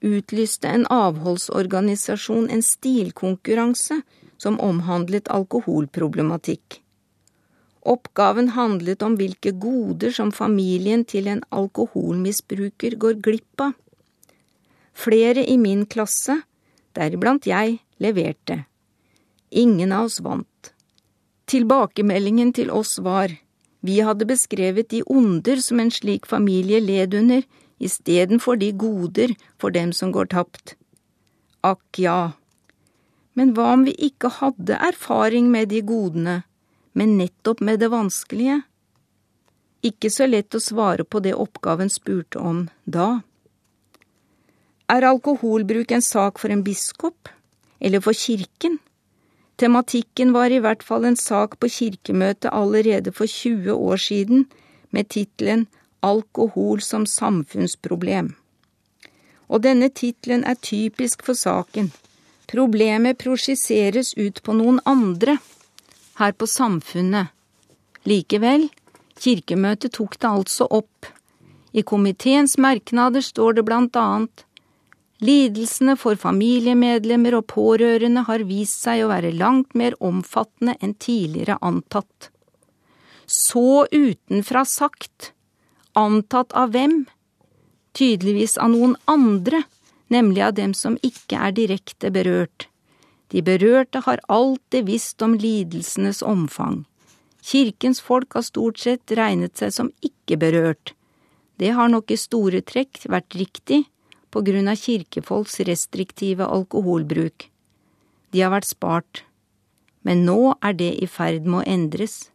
utlyste 0.05 0.69
en 0.69 0.87
avholdsorganisasjon 0.93 2.51
en 2.53 2.63
stilkonkurranse 2.63 4.03
som 4.39 4.59
omhandlet 4.61 5.29
alkoholproblematikk. 5.33 6.81
Oppgaven 7.87 8.49
handlet 8.57 9.03
om 9.07 9.15
hvilke 9.19 9.53
goder 9.63 10.11
som 10.11 10.33
familien 10.35 11.05
til 11.07 11.29
en 11.31 11.43
alkoholmisbruker 11.55 12.97
går 12.99 13.21
glipp 13.23 13.63
av. 13.63 13.75
Flere 14.97 15.45
i 15.47 15.55
min 15.61 15.85
klasse, 15.87 16.41
deriblant 16.97 17.47
jeg, 17.47 17.79
leverte. 18.03 18.65
Ingen 19.51 19.93
av 19.93 20.09
oss 20.09 20.19
vant. 20.25 20.73
Tilbakemeldingen 21.47 22.51
til 22.57 22.73
oss 22.75 22.97
var 22.99 23.31
vi 23.87 24.01
hadde 24.03 24.27
beskrevet 24.27 24.89
de 24.91 25.05
onder 25.07 25.61
som 25.63 25.79
en 25.79 25.93
slik 25.95 26.27
familie 26.27 26.81
led 26.83 27.15
under, 27.15 27.45
istedenfor 27.79 28.59
de 28.59 28.73
goder 28.73 29.35
for 29.61 29.71
dem 29.71 29.93
som 29.93 30.11
går 30.11 30.33
tapt. 30.33 30.75
Akk 31.63 32.01
ja, 32.03 32.33
men 33.37 33.53
hva 33.53 33.75
om 33.75 33.85
vi 33.85 33.93
ikke 34.09 34.31
hadde 34.39 34.79
erfaring 34.81 35.51
med 35.53 35.69
de 35.69 35.83
godene, 35.85 36.41
men 36.97 37.19
nettopp 37.19 37.61
med 37.61 37.83
det 37.83 37.91
vanskelige? 37.93 38.63
Ikke 39.85 40.09
så 40.11 40.25
lett 40.29 40.57
å 40.57 40.63
svare 40.63 41.05
på 41.05 41.21
det 41.21 41.35
oppgaven 41.37 41.93
spurte 41.93 42.41
om 42.41 42.63
da. 42.85 43.21
Er 44.89 45.05
alkoholbruk 45.05 45.93
en 45.93 46.05
sak 46.05 46.41
for 46.41 46.55
en 46.55 46.65
biskop, 46.65 47.29
eller 47.79 48.01
for 48.01 48.17
kirken? 48.17 48.79
Tematikken 49.61 50.33
var 50.33 50.53
i 50.53 50.63
hvert 50.65 50.83
fall 50.85 51.05
en 51.05 51.21
sak 51.21 51.59
på 51.61 51.69
kirkemøtet 51.73 52.49
allerede 52.53 53.13
for 53.13 53.29
20 53.29 53.77
år 53.77 54.01
siden, 54.01 54.49
med 54.91 55.13
tittelen 55.13 55.67
Alkohol 56.01 56.81
som 56.81 57.05
samfunnsproblem. 57.05 58.33
Og 59.53 59.63
denne 59.63 59.93
tittelen 59.93 60.45
er 60.45 60.57
typisk 60.57 61.25
for 61.27 61.37
saken 61.37 61.93
Problemet 62.47 63.19
prosjiseres 63.19 64.15
ut 64.15 64.43
på 64.43 64.55
noen 64.55 64.81
andre, 64.87 65.39
her 66.21 66.33
på 66.33 66.47
samfunnet. 66.47 67.33
Likevel, 68.07 68.69
kirkemøtet 69.19 69.97
tok 69.99 70.19
det 70.21 70.31
altså 70.31 70.69
opp. 70.71 71.09
I 71.77 71.83
komiteens 71.83 72.57
merknader 72.63 73.25
står 73.25 73.59
det 73.59 73.67
blant 73.67 73.97
annet 74.01 74.47
Lidelsene 75.25 75.95
for 75.97 76.19
familiemedlemmer 76.21 77.39
og 77.39 77.47
pårørende 77.49 78.27
har 78.27 78.43
vist 78.45 78.83
seg 78.85 79.05
å 79.05 79.09
være 79.09 79.33
langt 79.33 79.73
mer 79.73 79.97
omfattende 80.05 80.75
enn 80.85 80.93
tidligere 81.01 81.57
antatt. 81.65 82.29
Så 83.25 83.87
utenfra 83.91 84.67
sagt. 84.69 85.33
Antatt 85.97 86.53
av 86.53 86.75
hvem? 86.75 87.07
Tydeligvis 87.97 88.59
av 88.61 88.75
noen 88.75 88.93
andre 89.09 89.63
nemlig 90.13 90.43
av 90.43 90.55
dem 90.55 90.75
som 90.75 90.99
ikke 91.03 91.39
er 91.49 91.55
direkte 91.57 92.11
berørt. 92.15 92.69
De 93.35 93.43
berørte 93.43 94.03
har 94.07 94.23
alltid 94.29 94.87
visst 94.87 95.23
om 95.23 95.35
lidelsenes 95.35 96.23
omfang. 96.23 96.85
Kirkens 97.43 98.01
folk 98.01 98.35
har 98.35 98.47
stort 98.47 98.79
sett 98.83 99.13
regnet 99.19 99.59
seg 99.59 99.75
som 99.75 99.91
ikke 100.03 100.39
berørt. 100.39 100.95
Det 101.59 101.73
har 101.75 101.89
nok 101.89 102.11
i 102.11 102.19
store 102.21 102.63
trekk 102.63 103.07
vært 103.11 103.35
riktig 103.39 103.85
på 104.31 104.43
grunn 104.47 104.69
av 104.69 104.79
kirkefolks 104.79 105.61
restriktive 105.67 106.47
alkoholbruk. 106.47 107.49
De 108.31 108.43
har 108.43 108.53
vært 108.53 108.69
spart. 108.69 109.23
Men 110.03 110.27
nå 110.27 110.55
er 110.63 110.75
det 110.79 110.93
i 111.03 111.07
ferd 111.11 111.47
med 111.47 111.63
å 111.63 111.67
endres. 111.67 112.29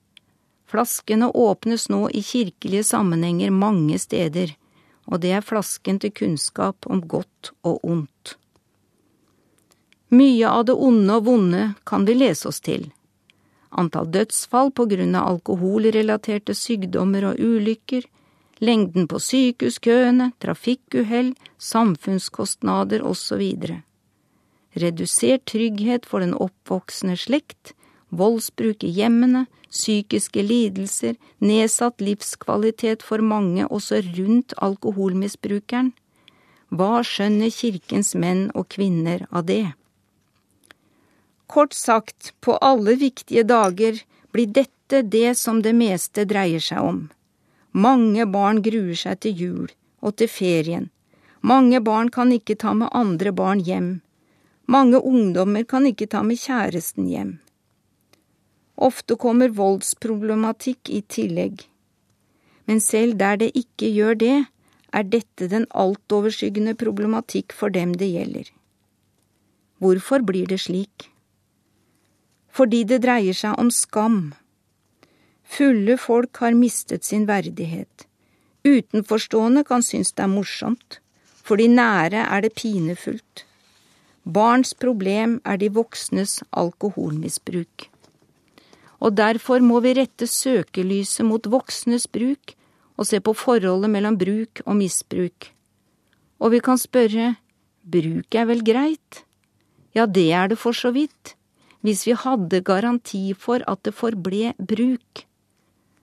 Flaskene 0.71 1.29
åpnes 1.35 1.89
nå 1.91 2.07
i 2.09 2.23
kirkelige 2.23 2.87
sammenhenger 2.87 3.51
mange 3.51 3.99
steder 3.99 4.55
og 5.11 5.19
det 5.23 5.33
er 5.35 5.43
flasken 5.43 5.99
til 5.99 6.13
kunnskap 6.15 6.87
om 6.87 7.03
godt 7.03 7.51
og 7.67 7.83
ondt. 7.83 8.37
Mye 10.11 10.47
av 10.47 10.65
det 10.67 10.75
onde 10.75 11.19
og 11.19 11.27
vonde 11.27 11.67
kan 11.87 12.07
vi 12.07 12.15
lese 12.17 12.49
oss 12.49 12.59
til. 12.63 12.89
Antall 13.71 14.09
dødsfall 14.11 14.73
på 14.75 14.87
grunn 14.91 15.15
av 15.15 15.29
alkoholrelaterte 15.35 16.55
sykdommer 16.55 17.29
og 17.29 17.39
ulykker, 17.39 18.03
lengden 18.59 19.07
på 19.07 19.19
sykehuskøene, 19.23 20.31
trafikkuhell, 20.43 21.31
samfunnskostnader 21.57 23.05
osv. 23.07 23.43
Redusert 24.83 25.47
trygghet 25.47 26.05
for 26.07 26.23
den 26.23 26.35
oppvoksende 26.35 27.15
slekt, 27.19 27.73
voldsbruk 28.11 28.83
i 28.83 28.91
hjemmene, 28.99 29.45
psykiske 29.71 30.43
lidelser, 30.43 31.15
nedsatt 31.39 32.01
livskvalitet 32.01 33.03
for 33.03 33.23
mange 33.23 33.65
også 33.67 34.01
rundt 34.17 34.53
alkoholmisbrukeren. 34.57 35.93
Hva 36.71 37.01
skjønner 37.03 37.51
kirkens 37.51 38.13
menn 38.15 38.49
og 38.55 38.69
kvinner 38.75 39.25
av 39.31 39.47
det? 39.47 39.73
Kort 41.51 41.73
sagt, 41.75 42.31
på 42.39 42.55
alle 42.63 42.95
viktige 42.95 43.43
dager 43.43 43.99
blir 44.31 44.47
dette 44.47 45.01
det 45.03 45.35
som 45.39 45.59
det 45.65 45.73
meste 45.75 46.23
dreier 46.27 46.63
seg 46.63 46.79
om. 46.79 47.01
Mange 47.71 48.25
barn 48.27 48.61
gruer 48.63 48.95
seg 48.95 49.19
til 49.23 49.43
jul 49.43 49.67
og 49.99 50.15
til 50.19 50.31
ferien. 50.31 50.89
Mange 51.41 51.81
barn 51.83 52.11
kan 52.13 52.31
ikke 52.31 52.55
ta 52.55 52.73
med 52.77 52.91
andre 52.95 53.31
barn 53.35 53.59
hjem. 53.67 53.91
Mange 54.67 54.99
ungdommer 54.99 55.63
kan 55.67 55.87
ikke 55.89 56.07
ta 56.07 56.21
med 56.23 56.39
kjæresten 56.39 57.07
hjem. 57.11 57.39
Ofte 58.81 59.13
kommer 59.15 59.51
voldsproblematikk 59.53 60.89
i 60.89 61.03
tillegg. 61.05 61.67
Men 62.65 62.81
selv 62.81 63.19
der 63.19 63.37
det 63.37 63.51
ikke 63.57 63.91
gjør 63.93 64.17
det, 64.17 64.37
er 64.91 65.05
dette 65.05 65.47
den 65.51 65.67
altoverskyggende 65.83 66.73
problematikk 66.75 67.53
for 67.53 67.69
dem 67.69 67.93
det 68.01 68.09
gjelder. 68.09 68.49
Hvorfor 69.77 70.25
blir 70.25 70.49
det 70.49 70.59
slik? 70.65 71.07
Fordi 72.49 72.81
det 72.89 73.03
dreier 73.05 73.37
seg 73.37 73.61
om 73.61 73.69
skam. 73.71 74.33
Fulle 75.45 75.97
folk 75.97 76.41
har 76.41 76.57
mistet 76.57 77.05
sin 77.05 77.27
verdighet. 77.29 78.07
Utenforstående 78.65 79.63
kan 79.67 79.85
synes 79.85 80.11
det 80.11 80.25
er 80.25 80.33
morsomt, 80.33 80.99
for 81.45 81.61
de 81.61 81.69
nære 81.69 82.25
er 82.25 82.41
det 82.41 82.53
pinefullt. 82.57 83.45
Barns 84.25 84.73
problem 84.73 85.39
er 85.45 85.57
de 85.61 85.71
voksnes 85.73 86.41
alkoholmisbruk 86.51 87.90
og 89.01 89.15
derfor 89.17 89.63
må 89.65 89.79
vi 89.81 89.95
rette 89.97 90.27
søkelyset 90.29 91.25
mot 91.25 91.47
voksnes 91.49 92.05
bruk 92.07 92.53
og 92.99 93.07
se 93.09 93.19
på 93.23 93.33
forholdet 93.33 93.89
mellom 93.89 94.17
bruk 94.21 94.61
og 94.67 94.77
misbruk. 94.77 95.49
Og 96.41 96.53
vi 96.53 96.61
kan 96.61 96.77
spørre, 96.77 97.35
bruk 97.81 98.37
er 98.37 98.47
vel 98.49 98.61
greit? 98.65 99.23
Ja, 99.97 100.05
det 100.05 100.29
er 100.31 100.51
det 100.51 100.59
for 100.61 100.77
så 100.77 100.93
vidt, 100.93 101.35
hvis 101.81 102.05
vi 102.05 102.13
hadde 102.13 102.61
garanti 102.61 103.31
for 103.33 103.65
at 103.67 103.81
det 103.85 103.97
forble 103.97 104.53
bruk. 104.57 105.25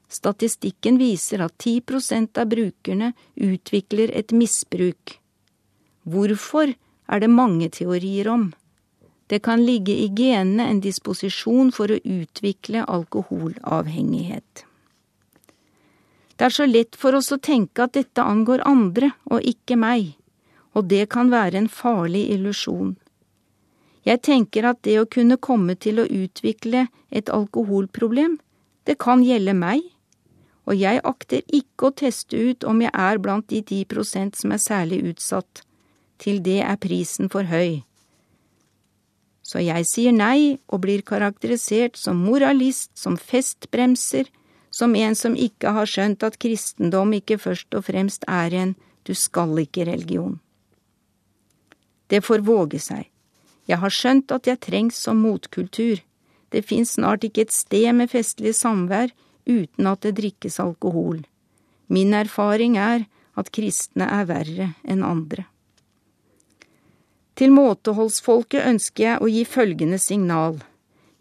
Statistikken 0.08 0.98
viser 0.98 1.44
at 1.44 1.54
10% 1.60 2.40
av 2.40 2.50
brukerne 2.50 3.12
utvikler 3.36 4.10
et 4.16 4.32
misbruk. 4.32 5.18
Hvorfor 6.08 6.72
er 7.08 7.20
det 7.20 7.30
mange 7.30 7.68
teorier 7.72 8.30
om. 8.32 8.50
Det 9.28 9.42
kan 9.44 9.64
ligge 9.64 9.92
i 9.92 10.08
genene 10.08 10.70
en 10.70 10.80
disposisjon 10.80 11.72
for 11.76 11.92
å 11.92 12.00
utvikle 12.00 12.86
alkoholavhengighet. 12.88 14.64
Det 16.38 16.46
er 16.46 16.54
så 16.54 16.68
lett 16.68 16.96
for 16.96 17.18
oss 17.18 17.32
å 17.34 17.40
tenke 17.42 17.82
at 17.84 17.96
dette 17.98 18.22
angår 18.22 18.62
andre 18.68 19.10
og 19.26 19.44
ikke 19.44 19.76
meg, 19.76 20.14
og 20.72 20.88
det 20.88 21.08
kan 21.12 21.32
være 21.34 21.58
en 21.60 21.68
farlig 21.68 22.28
illusjon. 22.32 22.94
Jeg 24.06 24.22
tenker 24.24 24.64
at 24.70 24.80
det 24.86 24.96
å 25.00 25.08
kunne 25.10 25.36
komme 25.36 25.74
til 25.76 25.98
å 26.00 26.06
utvikle 26.06 26.86
et 27.10 27.28
alkoholproblem, 27.28 28.38
det 28.86 28.96
kan 29.02 29.24
gjelde 29.26 29.52
meg, 29.58 29.82
og 30.68 30.78
jeg 30.78 31.02
akter 31.04 31.42
ikke 31.52 31.88
å 31.88 31.96
teste 31.96 32.38
ut 32.38 32.64
om 32.64 32.80
jeg 32.84 32.94
er 32.94 33.20
blant 33.20 33.48
de 33.50 33.60
ti 33.66 33.82
prosent 33.88 34.36
som 34.36 34.54
er 34.54 34.62
særlig 34.62 35.02
utsatt. 35.10 35.64
Til 36.22 36.40
det 36.44 36.60
er 36.64 36.80
prisen 36.80 37.28
for 37.32 37.48
høy. 37.48 37.82
Så 39.48 39.62
jeg 39.64 39.86
sier 39.88 40.12
nei 40.12 40.58
og 40.68 40.82
blir 40.84 41.00
karakterisert 41.06 41.96
som 41.96 42.20
moralist, 42.20 42.90
som 42.92 43.16
festbremser, 43.16 44.28
som 44.70 44.92
en 44.94 45.16
som 45.16 45.36
ikke 45.36 45.72
har 45.72 45.88
skjønt 45.88 46.26
at 46.26 46.36
kristendom 46.42 47.14
ikke 47.16 47.38
først 47.40 47.72
og 47.78 47.86
fremst 47.86 48.28
er 48.28 48.52
en 48.52 48.74
du 49.08 49.14
skal 49.16 49.56
ikke-religion. 49.62 50.36
Det 52.12 52.20
får 52.24 52.44
våge 52.44 52.80
seg. 52.80 53.08
Jeg 53.68 53.80
har 53.80 53.92
skjønt 53.92 54.32
at 54.32 54.48
jeg 54.48 54.60
trengs 54.64 55.00
som 55.00 55.20
motkultur. 55.24 56.00
Det 56.52 56.64
fins 56.64 56.96
snart 56.96 57.24
ikke 57.24 57.46
et 57.46 57.52
sted 57.52 57.88
med 57.96 58.12
festlig 58.12 58.54
samvær 58.56 59.12
uten 59.48 59.88
at 59.88 60.04
det 60.04 60.16
drikkes 60.20 60.60
alkohol. 60.60 61.22
Min 61.88 62.12
erfaring 62.16 62.76
er 62.76 63.06
at 63.38 63.52
kristne 63.52 64.08
er 64.12 64.28
verre 64.28 64.72
enn 64.84 65.04
andre. 65.04 65.48
Til 67.38 67.54
måteholdsfolket 67.54 68.66
ønsker 68.66 69.04
jeg 69.04 69.22
å 69.22 69.30
gi 69.30 69.44
følgende 69.46 69.98
signal. 70.02 70.58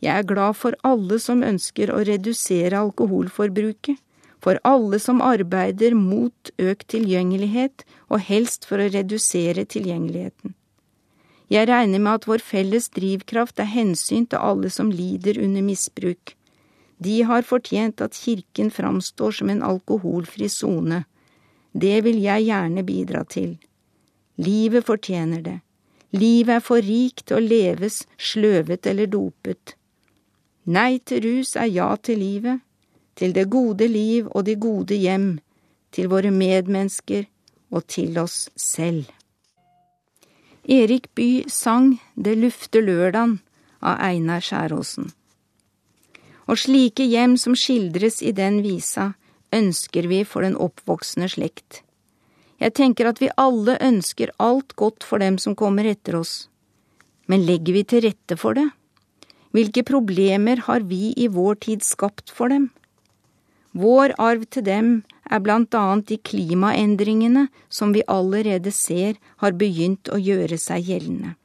Jeg 0.02 0.14
er 0.18 0.30
glad 0.30 0.58
for 0.58 0.78
alle 0.86 1.20
som 1.22 1.44
ønsker 1.46 1.92
å 1.94 2.02
redusere 2.10 2.80
alkoholforbruket, 2.80 4.00
for 4.42 4.58
alle 4.66 5.00
som 5.02 5.22
arbeider 5.26 5.94
mot 5.98 6.52
økt 6.62 6.88
tilgjengelighet, 6.94 7.86
og 8.10 8.26
helst 8.30 8.66
for 8.70 8.82
å 8.82 8.90
redusere 8.94 9.66
tilgjengeligheten. 9.66 10.56
Jeg 11.54 11.70
regner 11.70 12.02
med 12.02 12.20
at 12.20 12.28
vår 12.30 12.44
felles 12.44 12.90
drivkraft 12.98 13.62
er 13.62 13.70
hensyn 13.72 14.26
til 14.30 14.42
alle 14.42 14.74
som 14.74 14.92
lider 14.92 15.40
under 15.42 15.64
misbruk, 15.66 16.34
de 16.98 17.22
har 17.30 17.46
fortjent 17.46 18.02
at 18.02 18.18
kirken 18.18 18.72
framstår 18.74 19.32
som 19.40 19.50
en 19.54 19.62
alkoholfri 19.62 20.50
sone. 20.50 21.04
Det 21.74 22.02
vil 22.06 22.18
jeg 22.24 22.48
gjerne 22.50 22.84
bidra 22.86 23.24
til. 23.30 23.58
Livet 24.42 24.86
fortjener 24.86 25.44
det. 25.46 25.60
Livet 26.16 26.60
er 26.60 26.64
for 26.64 26.84
rikt 26.84 27.34
å 27.36 27.40
leves 27.44 28.06
sløvet 28.18 28.88
eller 28.88 29.10
dopet. 29.12 29.76
Nei 30.66 31.00
til 31.00 31.24
rus 31.26 31.56
er 31.56 31.68
ja 31.72 31.90
til 31.96 32.22
livet, 32.24 32.64
til 33.16 33.34
det 33.36 33.48
gode 33.50 33.88
liv 33.88 34.28
og 34.32 34.46
de 34.48 34.56
gode 34.56 34.96
hjem, 34.96 35.38
til 35.92 36.10
våre 36.12 36.32
medmennesker 36.32 37.28
og 37.72 37.88
til 37.88 38.18
oss 38.20 38.48
selv. 38.56 39.08
Erik 40.68 41.08
Bye 41.16 41.48
sang 41.48 41.96
Det 42.16 42.36
lufter 42.36 42.84
lørdagen 42.84 43.40
av 43.80 44.02
Einar 44.04 44.44
Skjæråsen 44.44 45.14
og 46.48 46.60
slike 46.60 47.06
hjem 47.08 47.36
som 47.40 47.56
skildres 47.60 48.22
i 48.24 48.32
den 48.36 48.62
visa, 48.64 49.12
ønsker 49.54 50.08
vi 50.08 50.24
for 50.24 50.48
den 50.48 50.56
oppvoksende 50.56 51.30
slekt. 51.32 51.84
Jeg 52.58 52.74
tenker 52.74 53.10
at 53.10 53.22
vi 53.22 53.30
alle 53.38 53.78
ønsker 53.84 54.34
alt 54.42 54.74
godt 54.76 55.06
for 55.06 55.22
dem 55.22 55.38
som 55.42 55.56
kommer 55.56 55.86
etter 55.86 56.18
oss. 56.18 56.48
Men 57.30 57.46
legger 57.46 57.76
vi 57.76 57.84
til 57.86 58.06
rette 58.08 58.38
for 58.40 58.58
det? 58.58 58.70
Hvilke 59.54 59.84
problemer 59.86 60.64
har 60.66 60.86
vi 60.90 61.14
i 61.18 61.28
vår 61.32 61.60
tid 61.68 61.86
skapt 61.86 62.34
for 62.34 62.50
dem? 62.54 62.70
Vår 63.78 64.16
arv 64.18 64.46
til 64.50 64.66
dem 64.66 64.92
er 65.30 65.42
blant 65.44 65.76
annet 65.78 66.08
de 66.10 66.18
klimaendringene 66.18 67.48
som 67.70 67.94
vi 67.94 68.06
allerede 68.08 68.72
ser 68.74 69.20
har 69.44 69.58
begynt 69.60 70.10
å 70.10 70.18
gjøre 70.18 70.58
seg 70.62 70.90
gjeldende. 70.90 71.36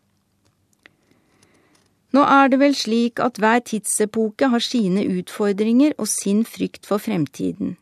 Nå 2.12 2.22
er 2.28 2.50
det 2.52 2.60
vel 2.60 2.74
slik 2.76 3.20
at 3.24 3.40
hver 3.40 3.60
tidsepoke 3.64 4.48
har 4.52 4.64
sine 4.64 5.04
utfordringer 5.08 5.94
og 5.98 6.08
sin 6.12 6.42
frykt 6.44 6.88
for 6.88 7.00
fremtiden. 7.00 7.76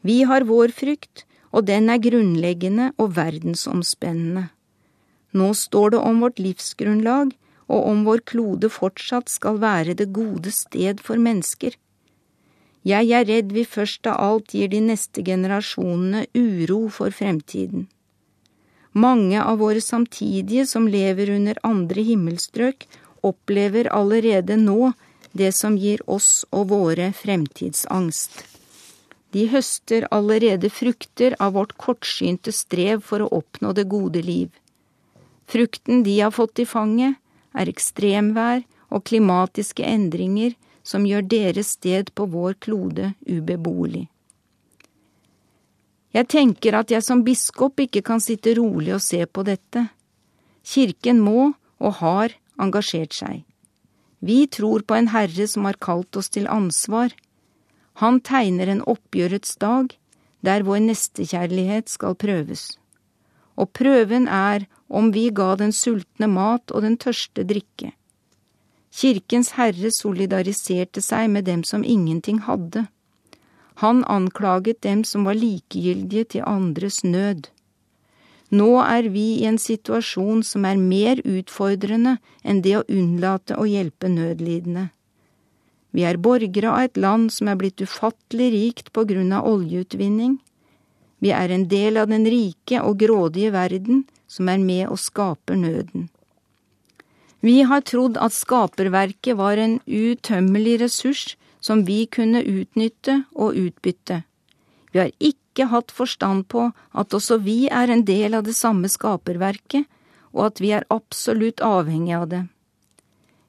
Vi 0.00 0.22
har 0.28 0.46
vår 0.48 0.72
frykt, 0.72 1.24
og 1.52 1.66
den 1.68 1.88
er 1.90 2.00
grunnleggende 2.02 2.92
og 2.98 3.16
verdensomspennende. 3.16 4.48
Nå 5.32 5.52
står 5.54 5.94
det 5.94 6.00
om 6.00 6.22
vårt 6.24 6.40
livsgrunnlag 6.40 7.34
og 7.68 7.84
om 7.90 8.04
vår 8.06 8.24
klode 8.28 8.70
fortsatt 8.72 9.28
skal 9.28 9.60
være 9.60 9.96
det 9.98 10.10
gode 10.16 10.52
sted 10.54 11.02
for 11.04 11.20
mennesker. 11.20 11.76
Jeg 12.88 13.10
er 13.12 13.26
redd 13.28 13.52
vi 13.52 13.66
først 13.68 14.06
av 14.08 14.20
alt 14.24 14.54
gir 14.54 14.70
de 14.72 14.80
neste 14.80 15.24
generasjonene 15.24 16.26
uro 16.36 16.86
for 16.88 17.12
fremtiden. 17.12 17.88
Mange 18.96 19.42
av 19.42 19.60
våre 19.60 19.82
samtidige 19.84 20.64
som 20.66 20.88
lever 20.88 21.34
under 21.34 21.58
andre 21.66 22.02
himmelstrøk 22.06 22.86
opplever 23.26 23.90
allerede 23.92 24.56
nå 24.56 24.92
det 25.36 25.52
som 25.54 25.76
gir 25.76 26.00
oss 26.08 26.46
og 26.50 26.70
våre 26.72 27.10
fremtidsangst. 27.12 28.57
De 29.36 29.44
høster 29.52 30.06
allerede 30.14 30.70
frukter 30.72 31.36
av 31.38 31.52
vårt 31.58 31.74
kortsynte 31.76 32.52
strev 32.54 33.02
for 33.04 33.24
å 33.24 33.32
oppnå 33.40 33.74
det 33.76 33.84
gode 33.92 34.22
liv. 34.24 34.48
Frukten 35.48 36.02
de 36.04 36.18
har 36.20 36.32
fått 36.32 36.62
i 36.62 36.68
fanget, 36.68 37.16
er 37.52 37.68
ekstremvær 37.68 38.62
og 38.92 39.04
klimatiske 39.08 39.84
endringer 39.84 40.54
som 40.86 41.04
gjør 41.08 41.26
deres 41.28 41.74
sted 41.76 42.12
på 42.16 42.28
vår 42.32 42.56
klode 42.64 43.12
ubeboelig. 43.28 44.06
Jeg 46.16 46.28
tenker 46.32 46.78
at 46.78 46.92
jeg 46.92 47.04
som 47.04 47.24
biskop 47.24 47.80
ikke 47.84 48.02
kan 48.04 48.22
sitte 48.24 48.54
rolig 48.56 48.94
og 48.96 49.04
se 49.04 49.20
på 49.26 49.44
dette. 49.44 49.88
Kirken 50.64 51.20
må, 51.20 51.52
og 51.78 52.00
har, 52.00 52.32
engasjert 52.58 53.14
seg. 53.14 53.44
Vi 54.24 54.46
tror 54.50 54.82
på 54.82 54.96
en 54.96 55.10
Herre 55.12 55.46
som 55.46 55.68
har 55.68 55.78
kalt 55.78 56.16
oss 56.18 56.32
til 56.34 56.48
ansvar. 56.50 57.12
Han 57.98 58.20
tegner 58.22 58.70
en 58.70 58.82
oppgjørets 58.86 59.56
dag, 59.58 59.90
der 60.46 60.62
vår 60.62 60.84
nestekjærlighet 60.86 61.90
skal 61.90 62.14
prøves. 62.14 62.76
Og 63.58 63.72
prøven 63.74 64.28
er 64.30 64.68
om 64.88 65.10
vi 65.12 65.28
ga 65.34 65.54
den 65.58 65.72
sultne 65.74 66.28
mat 66.30 66.70
og 66.70 66.84
den 66.86 66.94
tørste 66.96 67.42
drikke. 67.42 67.92
Kirkens 68.94 69.52
Herre 69.58 69.90
solidariserte 69.92 71.02
seg 71.04 71.28
med 71.30 71.48
dem 71.50 71.64
som 71.66 71.84
ingenting 71.84 72.40
hadde. 72.46 72.86
Han 73.82 74.04
anklaget 74.10 74.80
dem 74.82 75.04
som 75.04 75.26
var 75.26 75.38
likegyldige 75.38 76.24
til 76.34 76.46
andres 76.46 77.04
nød. 77.04 77.50
Nå 78.50 78.68
er 78.80 79.10
vi 79.12 79.26
i 79.38 79.46
en 79.46 79.58
situasjon 79.58 80.42
som 80.42 80.64
er 80.64 80.78
mer 80.80 81.20
utfordrende 81.22 82.16
enn 82.42 82.62
det 82.64 82.78
å 82.78 82.86
unnlate 82.88 83.58
å 83.58 83.66
hjelpe 83.68 84.08
nødlidende. 84.08 84.88
Vi 85.96 86.04
er 86.04 86.20
borgere 86.20 86.72
av 86.74 86.88
et 86.88 87.00
land 87.00 87.32
som 87.32 87.48
er 87.48 87.56
blitt 87.60 87.80
ufattelig 87.80 88.50
rikt 88.52 88.92
på 88.92 89.06
grunn 89.08 89.32
av 89.32 89.48
oljeutvinning. 89.48 90.38
Vi 91.18 91.32
er 91.34 91.50
en 91.50 91.66
del 91.70 91.96
av 91.98 92.12
den 92.12 92.28
rike 92.28 92.82
og 92.84 93.00
grådige 93.00 93.54
verden 93.54 94.04
som 94.28 94.48
er 94.52 94.60
med 94.62 94.86
og 94.92 95.00
skaper 95.00 95.56
nøden. 95.56 96.08
Vi 97.40 97.62
har 97.62 97.84
trodd 97.86 98.18
at 98.18 98.34
skaperverket 98.34 99.38
var 99.38 99.58
en 99.62 99.78
utømmelig 99.86 100.80
ressurs 100.82 101.36
som 101.60 101.84
vi 101.86 102.04
kunne 102.06 102.42
utnytte 102.42 103.22
og 103.34 103.56
utbytte. 103.58 104.22
Vi 104.92 105.00
har 105.00 105.12
ikke 105.18 105.68
hatt 105.70 105.94
forstand 105.94 106.48
på 106.50 106.68
at 106.92 107.14
også 107.14 107.38
vi 107.42 107.68
er 107.70 107.90
en 107.92 108.04
del 108.06 108.34
av 108.34 108.46
det 108.46 108.56
samme 108.58 108.90
skaperverket, 108.90 109.86
og 110.34 110.50
at 110.50 110.60
vi 110.62 110.72
er 110.76 110.86
absolutt 110.92 111.62
avhengig 111.64 112.14
av 112.14 112.28
det. 112.30 112.42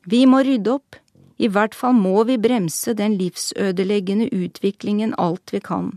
Vi 0.10 0.24
må 0.30 0.42
rydde 0.46 0.78
opp, 0.80 0.96
i 1.40 1.48
hvert 1.48 1.76
fall 1.76 1.96
må 1.96 2.26
vi 2.28 2.36
bremse 2.38 2.94
den 3.00 3.16
livsødeleggende 3.20 4.28
utviklingen 4.36 5.14
alt 5.18 5.54
vi 5.56 5.62
kan. 5.64 5.94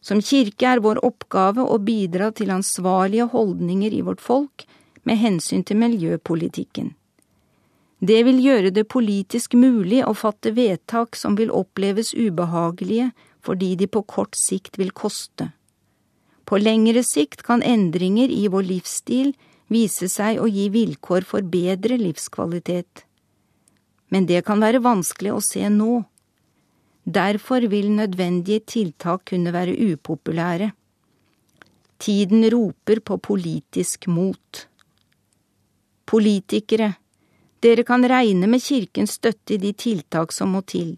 Som 0.00 0.22
kirke 0.24 0.70
er 0.72 0.80
vår 0.80 1.02
oppgave 1.04 1.64
å 1.64 1.76
bidra 1.84 2.30
til 2.32 2.54
ansvarlige 2.54 3.28
holdninger 3.34 3.92
i 3.92 4.04
vårt 4.06 4.22
folk 4.24 4.64
med 5.04 5.20
hensyn 5.20 5.64
til 5.68 5.76
miljøpolitikken. 5.82 6.94
Det 7.98 8.22
vil 8.24 8.38
gjøre 8.40 8.70
det 8.70 8.86
politisk 8.88 9.56
mulig 9.58 10.04
å 10.06 10.14
fatte 10.14 10.54
vedtak 10.54 11.18
som 11.18 11.34
vil 11.36 11.50
oppleves 11.50 12.14
ubehagelige 12.14 13.10
fordi 13.44 13.74
de 13.80 13.88
på 13.90 14.04
kort 14.06 14.38
sikt 14.38 14.78
vil 14.78 14.94
koste. 14.94 15.50
På 16.48 16.56
lengre 16.56 17.02
sikt 17.04 17.42
kan 17.44 17.60
endringer 17.60 18.30
i 18.32 18.46
vår 18.48 18.64
livsstil 18.70 19.34
vise 19.68 20.08
seg 20.08 20.40
å 20.40 20.46
gi 20.48 20.70
vilkår 20.72 21.26
for 21.28 21.44
bedre 21.44 21.98
livskvalitet. 22.00 23.04
Men 24.08 24.26
det 24.26 24.44
kan 24.46 24.60
være 24.60 24.82
vanskelig 24.84 25.34
å 25.34 25.42
se 25.44 25.68
nå. 25.72 26.02
Derfor 27.08 27.64
vil 27.72 27.90
nødvendige 27.92 28.64
tiltak 28.68 29.26
kunne 29.30 29.52
være 29.52 29.76
upopulære. 29.76 30.72
Tiden 31.98 32.44
roper 32.52 33.00
på 33.00 33.18
politisk 33.18 34.06
mot. 34.06 34.64
Politikere, 36.08 36.92
dere 37.60 37.84
kan 37.84 38.04
regne 38.06 38.46
med 38.46 38.62
kirkens 38.62 39.16
støtte 39.18 39.56
i 39.56 39.62
de 39.62 39.72
tiltak 39.74 40.32
som 40.32 40.52
må 40.54 40.62
til. 40.62 40.96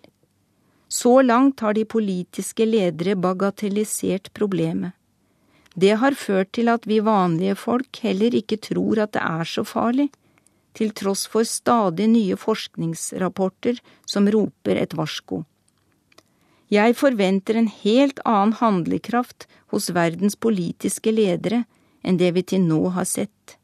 Så 0.90 1.20
langt 1.22 1.62
har 1.62 1.74
de 1.74 1.86
politiske 1.86 2.66
ledere 2.66 3.14
bagatellisert 3.16 4.32
problemet. 4.34 4.92
Det 5.74 5.94
har 6.02 6.18
ført 6.18 6.50
til 6.52 6.68
at 6.68 6.86
vi 6.90 6.98
vanlige 7.00 7.54
folk 7.54 8.02
heller 8.02 8.34
ikke 8.34 8.58
tror 8.58 9.04
at 9.06 9.14
det 9.14 9.22
er 9.22 9.46
så 9.46 9.62
farlig, 9.64 10.10
til 10.72 10.92
tross 10.96 11.26
for 11.30 11.46
stadig 11.48 12.08
nye 12.10 12.36
forskningsrapporter 12.38 13.80
som 14.06 14.28
roper 14.30 14.80
et 14.80 14.94
varsko. 14.94 15.44
Jeg 16.70 16.94
forventer 16.94 17.58
en 17.58 17.70
helt 17.82 18.20
annen 18.24 18.54
handlekraft 18.60 19.48
hos 19.74 19.90
verdens 19.90 20.36
politiske 20.38 21.10
ledere 21.10 21.64
enn 22.06 22.20
det 22.20 22.30
vi 22.36 22.44
til 22.46 22.62
nå 22.62 22.92
har 22.94 23.08
sett. 23.10 23.56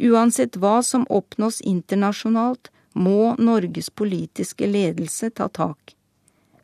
Uansett 0.00 0.56
hva 0.58 0.80
som 0.82 1.06
oppnås 1.08 1.60
internasjonalt, 1.60 2.70
må 2.92 3.36
Norges 3.38 3.90
politiske 3.90 4.66
ledelse 4.66 5.30
ta 5.30 5.46
tak. 5.48 5.94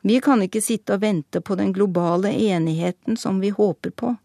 Vi 0.02 0.18
kan 0.20 0.42
ikke 0.42 0.62
sitte 0.62 0.96
og 0.96 1.04
vente 1.04 1.40
på 1.40 1.54
den 1.59 1.72
globale 1.74 2.32
enigheten 2.35 3.16
som 3.16 3.38
vi 3.40 3.52
håper 3.54 3.90
på. 3.90 4.16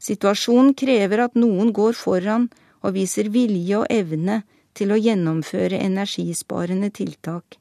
Situasjonen 0.00 0.72
krever 0.74 1.26
at 1.26 1.36
noen 1.36 1.74
går 1.76 1.92
foran 1.96 2.48
og 2.80 2.94
viser 2.96 3.30
vilje 3.32 3.82
og 3.82 3.90
evne 3.90 4.42
til 4.76 4.92
å 4.92 4.98
gjennomføre 5.00 5.80
energisparende 5.82 6.90
tiltak. 6.94 7.58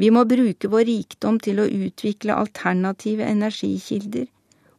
Vi 0.00 0.08
må 0.10 0.24
bruke 0.24 0.70
vår 0.72 0.86
rikdom 0.88 1.38
til 1.44 1.60
å 1.60 1.68
utvikle 1.68 2.38
alternative 2.40 3.26
energikilder, 3.28 4.28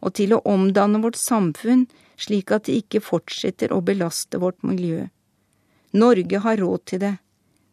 og 0.01 0.15
til 0.17 0.33
å 0.33 0.41
omdanne 0.49 1.01
vårt 1.03 1.19
samfunn 1.21 1.85
slik 2.21 2.53
at 2.55 2.65
det 2.65 2.79
ikke 2.81 3.03
fortsetter 3.05 3.73
å 3.73 3.83
belaste 3.85 4.39
vårt 4.41 4.63
miljø. 4.65 5.05
Norge 5.93 6.41
har 6.41 6.57
råd 6.57 6.85
til 6.89 7.03
det. 7.03 7.15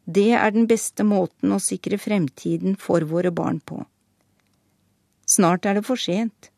Det 0.05 0.33
er 0.37 0.53
den 0.53 0.67
beste 0.69 1.05
måten 1.05 1.53
å 1.53 1.61
sikre 1.63 1.99
fremtiden 2.01 2.77
for 2.81 3.05
våre 3.09 3.33
barn 3.33 3.61
på. 3.61 3.81
Snart 5.29 5.69
er 5.69 5.79
det 5.79 5.87
for 5.89 6.01
sent. 6.01 6.51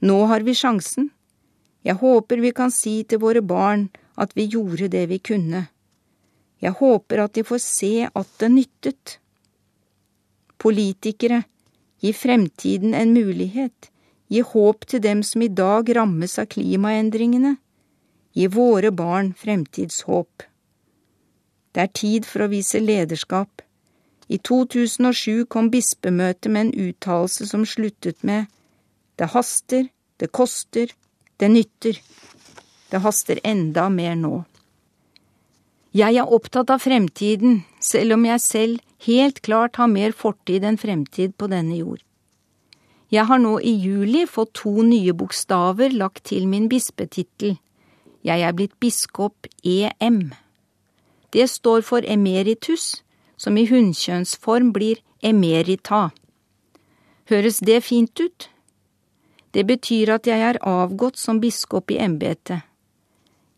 Nå 0.00 0.24
har 0.28 0.44
vi 0.44 0.56
sjansen. 0.56 1.10
Jeg 1.84 2.00
håper 2.00 2.40
vi 2.40 2.52
kan 2.56 2.72
si 2.72 3.02
til 3.04 3.20
våre 3.20 3.42
barn 3.44 3.88
at 4.20 4.36
vi 4.36 4.48
gjorde 4.52 4.90
det 4.92 5.06
vi 5.10 5.18
kunne. 5.18 5.66
Jeg 6.60 6.76
håper 6.76 7.24
at 7.24 7.34
de 7.34 7.44
får 7.44 7.62
se 7.64 7.94
at 8.06 8.34
det 8.40 8.50
nyttet. 8.52 9.16
Politikere, 10.60 11.42
gi 12.00 12.12
fremtiden 12.12 12.94
en 12.94 13.14
mulighet, 13.16 13.88
gi 14.28 14.44
håp 14.44 14.86
til 14.86 15.02
dem 15.02 15.22
som 15.24 15.42
i 15.42 15.48
dag 15.48 15.88
rammes 15.96 16.36
av 16.38 16.50
klimaendringene, 16.52 17.56
gi 18.36 18.46
våre 18.46 18.92
barn 18.92 19.32
fremtidshåp. 19.36 20.44
Det 21.72 21.82
er 21.82 21.92
tid 21.96 22.28
for 22.28 22.44
å 22.44 22.50
vise 22.52 22.80
lederskap. 22.82 23.62
I 24.30 24.38
2007 24.38 25.46
kom 25.50 25.70
bispemøtet 25.72 26.50
med 26.52 26.68
en 26.68 26.88
uttalelse 26.88 27.48
som 27.50 27.66
sluttet 27.66 28.22
med 28.22 28.46
Det 29.18 29.26
haster, 29.34 29.88
det 30.20 30.30
koster, 30.32 30.92
det 31.40 31.48
nytter. 31.50 31.98
Det 32.90 33.00
haster 33.04 33.40
enda 33.44 33.88
mer 33.88 34.16
nå. 34.18 34.44
Jeg 35.94 36.20
er 36.22 36.30
opptatt 36.30 36.70
av 36.70 36.82
fremtiden, 36.82 37.64
selv 37.82 38.14
om 38.14 38.26
jeg 38.26 38.42
selv 38.44 39.06
helt 39.06 39.40
klart 39.42 39.78
har 39.80 39.90
mer 39.90 40.14
fortid 40.14 40.66
enn 40.66 40.78
fremtid 40.78 41.34
på 41.38 41.48
denne 41.50 41.78
jord. 41.78 42.02
Jeg 43.10 43.26
har 43.26 43.40
nå 43.42 43.56
i 43.66 43.72
juli 43.74 44.22
fått 44.30 44.52
to 44.60 44.84
nye 44.86 45.14
bokstaver 45.18 45.90
lagt 45.90 46.28
til 46.30 46.46
min 46.46 46.68
bispetittel. 46.70 47.56
Jeg 48.22 48.46
er 48.46 48.54
blitt 48.54 48.76
biskop 48.78 49.48
EM. 49.66 50.30
Det 51.34 51.48
står 51.50 51.82
for 51.82 52.06
emeritus, 52.06 53.02
som 53.36 53.58
i 53.58 53.66
hunnkjønnsform 53.66 54.70
blir 54.76 55.02
emerita. 55.22 56.10
Høres 57.30 57.58
det 57.66 57.82
fint 57.82 58.14
ut? 58.20 58.50
Det 59.54 59.66
betyr 59.66 60.14
at 60.14 60.26
jeg 60.30 60.38
er 60.38 60.62
avgått 60.62 61.18
som 61.18 61.40
biskop 61.42 61.90
i 61.90 61.98
embetet. 61.98 62.62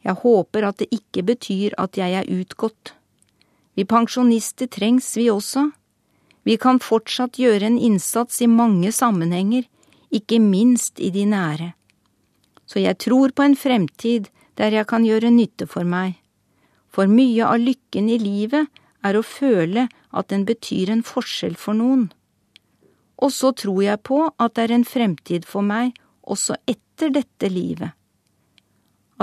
Jeg 0.02 0.18
håper 0.22 0.66
at 0.66 0.80
det 0.82 0.90
ikke 0.90 1.22
betyr 1.26 1.76
at 1.78 1.98
jeg 1.98 2.14
er 2.18 2.30
utgått. 2.30 2.94
Vi 3.78 3.84
pensjonister 3.88 4.66
trengs, 4.66 5.14
vi 5.16 5.28
også. 5.30 5.70
Vi 6.42 6.56
kan 6.58 6.82
fortsatt 6.82 7.38
gjøre 7.38 7.68
en 7.70 7.78
innsats 7.78 8.42
i 8.42 8.50
mange 8.50 8.90
sammenhenger, 8.92 9.68
ikke 10.10 10.40
minst 10.42 11.00
i 11.00 11.12
de 11.14 11.24
nære. 11.30 11.70
Så 12.66 12.82
jeg 12.82 12.98
tror 12.98 13.30
på 13.30 13.46
en 13.46 13.56
fremtid 13.56 14.28
der 14.58 14.74
jeg 14.74 14.88
kan 14.90 15.06
gjøre 15.06 15.30
nytte 15.30 15.68
for 15.70 15.86
meg. 15.86 16.18
For 16.92 17.08
mye 17.08 17.46
av 17.46 17.62
lykken 17.62 18.10
i 18.10 18.18
livet 18.20 18.68
er 19.06 19.16
å 19.16 19.24
føle 19.24 19.86
at 20.10 20.28
den 20.34 20.44
betyr 20.44 20.92
en 20.92 21.06
forskjell 21.06 21.54
for 21.56 21.78
noen. 21.78 22.10
Og 23.22 23.32
så 23.32 23.54
tror 23.54 23.80
jeg 23.86 24.02
på 24.04 24.20
at 24.28 24.58
det 24.58 24.66
er 24.66 24.76
en 24.76 24.88
fremtid 24.88 25.46
for 25.48 25.64
meg 25.64 25.94
også 26.22 26.58
etter 26.68 27.14
dette 27.14 27.48
livet 27.48 27.94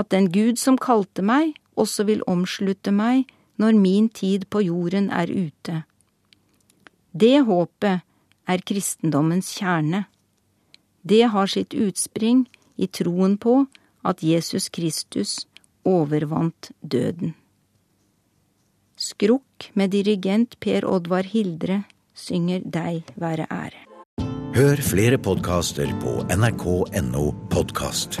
at 0.00 0.10
den 0.14 0.30
Gud 0.32 0.58
som 0.58 0.78
kalte 0.80 1.22
meg, 1.22 1.54
også 1.76 2.06
vil 2.08 2.24
omslutte 2.28 2.92
meg 2.92 3.28
når 3.60 3.76
min 3.76 4.08
tid 4.08 4.46
på 4.50 4.64
jorden 4.64 5.10
er 5.12 5.28
ute. 5.28 5.82
Det 7.12 7.40
håpet 7.44 8.06
er 8.50 8.64
kristendommens 8.66 9.52
kjerne. 9.58 10.06
Det 11.02 11.24
har 11.32 11.50
sitt 11.50 11.74
utspring 11.74 12.46
i 12.80 12.88
troen 12.88 13.36
på 13.40 13.64
at 14.06 14.22
Jesus 14.24 14.68
Kristus 14.72 15.44
overvant 15.84 16.72
døden. 16.80 17.34
Skrukk 19.00 19.70
med 19.74 19.94
dirigent 19.96 20.58
Per 20.60 20.84
Oddvar 20.84 21.24
Hildre 21.24 21.82
synger 22.14 22.64
Deg 22.64 23.08
være 23.16 23.48
ære. 23.48 23.86
Hør 24.50 24.82
flere 24.82 25.16
podkaster 25.16 25.88
på 26.02 26.18
nrk.no 26.34 27.30
podkast. 27.52 28.20